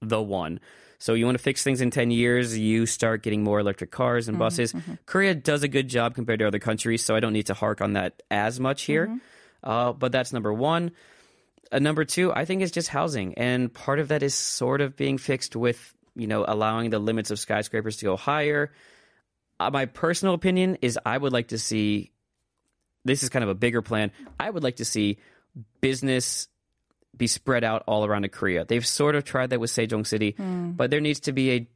the 0.02 0.22
one. 0.22 0.60
So, 1.00 1.14
you 1.14 1.26
want 1.26 1.38
to 1.38 1.44
fix 1.44 1.64
things 1.64 1.82
in 1.82 1.92
10 1.92 2.12
years, 2.12 2.58
you 2.58 2.86
start 2.86 3.24
getting 3.24 3.44
more 3.44 3.60
electric 3.60 3.92
cars 3.92 4.28
and 4.28 4.38
buses. 4.40 4.74
Korea 5.06 5.36
does 5.36 5.64
a 5.64 5.68
good 5.68 5.88
job 5.88 6.16
compared 6.16 6.40
to 6.40 6.48
other 6.48 6.60
countries, 6.60 7.04
so 7.04 7.16
I 7.16 7.20
don't 7.20 7.34
need 7.34 7.48
to 7.48 7.54
hark 7.54 7.82
on 7.82 7.94
that 7.94 8.24
as 8.32 8.60
much 8.60 8.84
here. 8.84 9.20
Uh, 9.64 9.94
but 9.94 10.12
that's 10.12 10.32
number 10.32 10.54
one. 10.54 10.92
Uh, 11.72 11.80
number 11.80 12.06
two, 12.06 12.32
I 12.32 12.46
think 12.46 12.62
is 12.62 12.72
just 12.72 12.88
housing, 12.90 13.34
and 13.36 13.74
part 13.74 14.00
of 14.00 14.10
that 14.10 14.24
is 14.24 14.34
sort 14.36 14.82
of 14.82 14.96
being 14.96 15.18
fixed 15.18 15.56
with 15.56 15.94
you 16.16 16.28
know 16.28 16.46
allowing 16.48 16.92
the 16.92 17.00
limits 17.00 17.32
of 17.32 17.40
skyscrapers 17.40 17.98
to 17.98 18.06
go 18.06 18.16
higher. 18.16 18.72
Uh, 19.60 19.72
my 19.72 19.86
personal 19.86 20.34
opinion 20.34 20.78
is 20.82 21.00
I 21.06 21.18
would 21.18 21.34
like 21.34 21.50
to 21.50 21.58
see. 21.58 22.12
This 23.04 23.24
is 23.24 23.30
kind 23.30 23.44
of 23.44 23.50
a 23.50 23.56
bigger 23.56 23.82
plan. 23.82 24.12
I 24.40 24.50
would 24.50 24.64
like 24.64 24.78
to 24.78 24.86
see 24.86 25.20
business 25.82 26.48
be 27.18 27.28
spread 27.28 27.64
out 27.64 27.84
all 27.88 28.06
around 28.06 28.30
Korea. 28.32 28.66
They've 28.66 28.86
sort 28.86 29.16
of 29.16 29.24
tried 29.24 29.52
that 29.52 29.60
with 29.60 29.72
Sejong 29.72 30.06
City, 30.06 30.36
hmm. 30.38 30.72
but 30.72 30.92
there 30.92 31.02
needs 31.02 31.22
to 31.22 31.32
be 31.32 31.52
a 31.52 31.68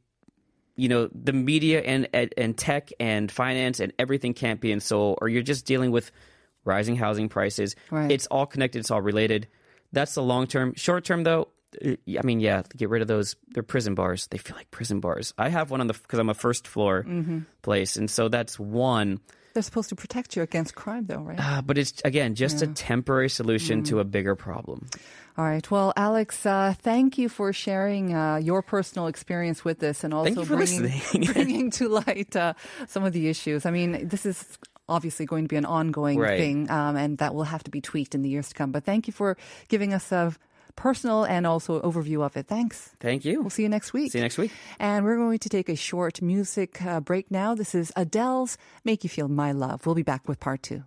you 0.76 0.88
know 0.88 1.10
the 1.14 1.32
media 1.32 1.80
and, 1.80 2.08
and 2.14 2.56
tech 2.56 2.90
and 2.98 3.30
finance 3.30 3.80
and 3.80 3.92
everything 3.98 4.34
can't 4.34 4.60
be 4.60 4.72
in 4.72 4.80
Seoul, 4.80 5.18
or 5.20 5.28
you're 5.28 5.42
just 5.42 5.66
dealing 5.66 5.90
with 5.90 6.10
rising 6.64 6.96
housing 6.96 7.28
prices. 7.28 7.76
Right. 7.90 8.10
It's 8.10 8.26
all 8.26 8.46
connected. 8.46 8.80
It's 8.80 8.90
all 8.90 9.02
related. 9.02 9.48
That's 9.92 10.14
the 10.14 10.22
long 10.22 10.46
term. 10.46 10.74
Short 10.76 11.04
term, 11.04 11.24
though, 11.24 11.48
I 11.82 12.22
mean, 12.24 12.40
yeah, 12.40 12.62
get 12.76 12.88
rid 12.90 13.02
of 13.02 13.08
those. 13.08 13.36
They're 13.48 13.62
prison 13.62 13.94
bars. 13.94 14.26
They 14.28 14.38
feel 14.38 14.56
like 14.56 14.70
prison 14.70 15.00
bars. 15.00 15.32
I 15.38 15.48
have 15.48 15.70
one 15.70 15.80
on 15.80 15.86
the 15.86 15.94
because 15.94 16.18
I'm 16.18 16.28
a 16.28 16.34
first 16.34 16.66
floor 16.66 17.06
place, 17.62 17.96
and 17.96 18.10
so 18.10 18.28
that's 18.28 18.58
one. 18.58 19.20
They're 19.52 19.64
supposed 19.64 19.88
to 19.88 19.96
protect 19.96 20.36
you 20.36 20.42
against 20.42 20.76
crime, 20.76 21.06
though, 21.06 21.22
right? 21.22 21.38
Uh, 21.38 21.60
but 21.62 21.76
it's 21.76 22.00
again 22.04 22.34
just 22.36 22.62
a 22.62 22.68
temporary 22.68 23.28
solution 23.28 23.82
to 23.84 23.98
a 23.98 24.04
bigger 24.04 24.36
problem. 24.36 24.86
All 25.38 25.44
right. 25.44 25.68
Well, 25.70 25.92
Alex, 25.96 26.44
uh, 26.44 26.74
thank 26.78 27.18
you 27.18 27.28
for 27.28 27.52
sharing 27.52 28.14
uh, 28.14 28.36
your 28.36 28.62
personal 28.62 29.06
experience 29.06 29.64
with 29.64 29.78
this 29.78 30.04
and 30.04 30.12
also 30.12 30.34
Thank 30.34 30.38
you 30.38 30.44
for 30.44 30.56
bringing, 30.56 31.32
bringing 31.32 31.70
to 31.72 31.88
light 31.88 32.34
uh, 32.36 32.54
some 32.88 33.04
of 33.04 33.12
the 33.12 33.28
issues. 33.28 33.64
I 33.64 33.70
mean, 33.70 34.06
this 34.08 34.26
is 34.26 34.58
obviously 34.88 35.24
going 35.26 35.44
to 35.44 35.48
be 35.48 35.56
an 35.56 35.64
ongoing 35.64 36.18
Right. 36.18 36.36
thing, 36.38 36.68
um, 36.70 36.96
and 36.96 37.18
that 37.18 37.34
will 37.34 37.44
have 37.44 37.62
to 37.64 37.70
be 37.70 37.80
tweaked 37.80 38.14
in 38.14 38.22
the 38.22 38.28
years 38.28 38.48
to 38.50 38.54
come. 38.54 38.70
But 38.70 38.84
thank 38.84 39.06
you 39.06 39.12
for 39.12 39.36
giving 39.68 39.94
us 39.94 40.12
a 40.12 40.34
personal 40.76 41.24
and 41.24 41.46
also 41.46 41.80
overview 41.82 42.24
of 42.24 42.36
it. 42.36 42.46
Thanks. 42.46 42.90
Thank 43.00 43.24
you. 43.24 43.40
We'll 43.40 43.50
see 43.50 43.62
you 43.62 43.68
next 43.68 43.92
week. 43.92 44.12
See 44.12 44.18
you 44.18 44.24
next 44.24 44.38
week. 44.38 44.52
And 44.78 45.04
we're 45.04 45.16
going 45.16 45.38
to 45.38 45.48
take 45.48 45.68
a 45.68 45.76
short 45.76 46.22
music 46.22 46.84
uh, 46.84 47.00
break 47.00 47.30
now. 47.30 47.54
This 47.54 47.74
is 47.74 47.92
Adele's 47.96 48.58
Make 48.84 49.04
You 49.04 49.10
Feel 49.10 49.28
My 49.28 49.52
Love. 49.52 49.86
We'll 49.86 49.94
be 49.94 50.02
back 50.02 50.28
with 50.28 50.40
part 50.40 50.62
two. 50.62 50.84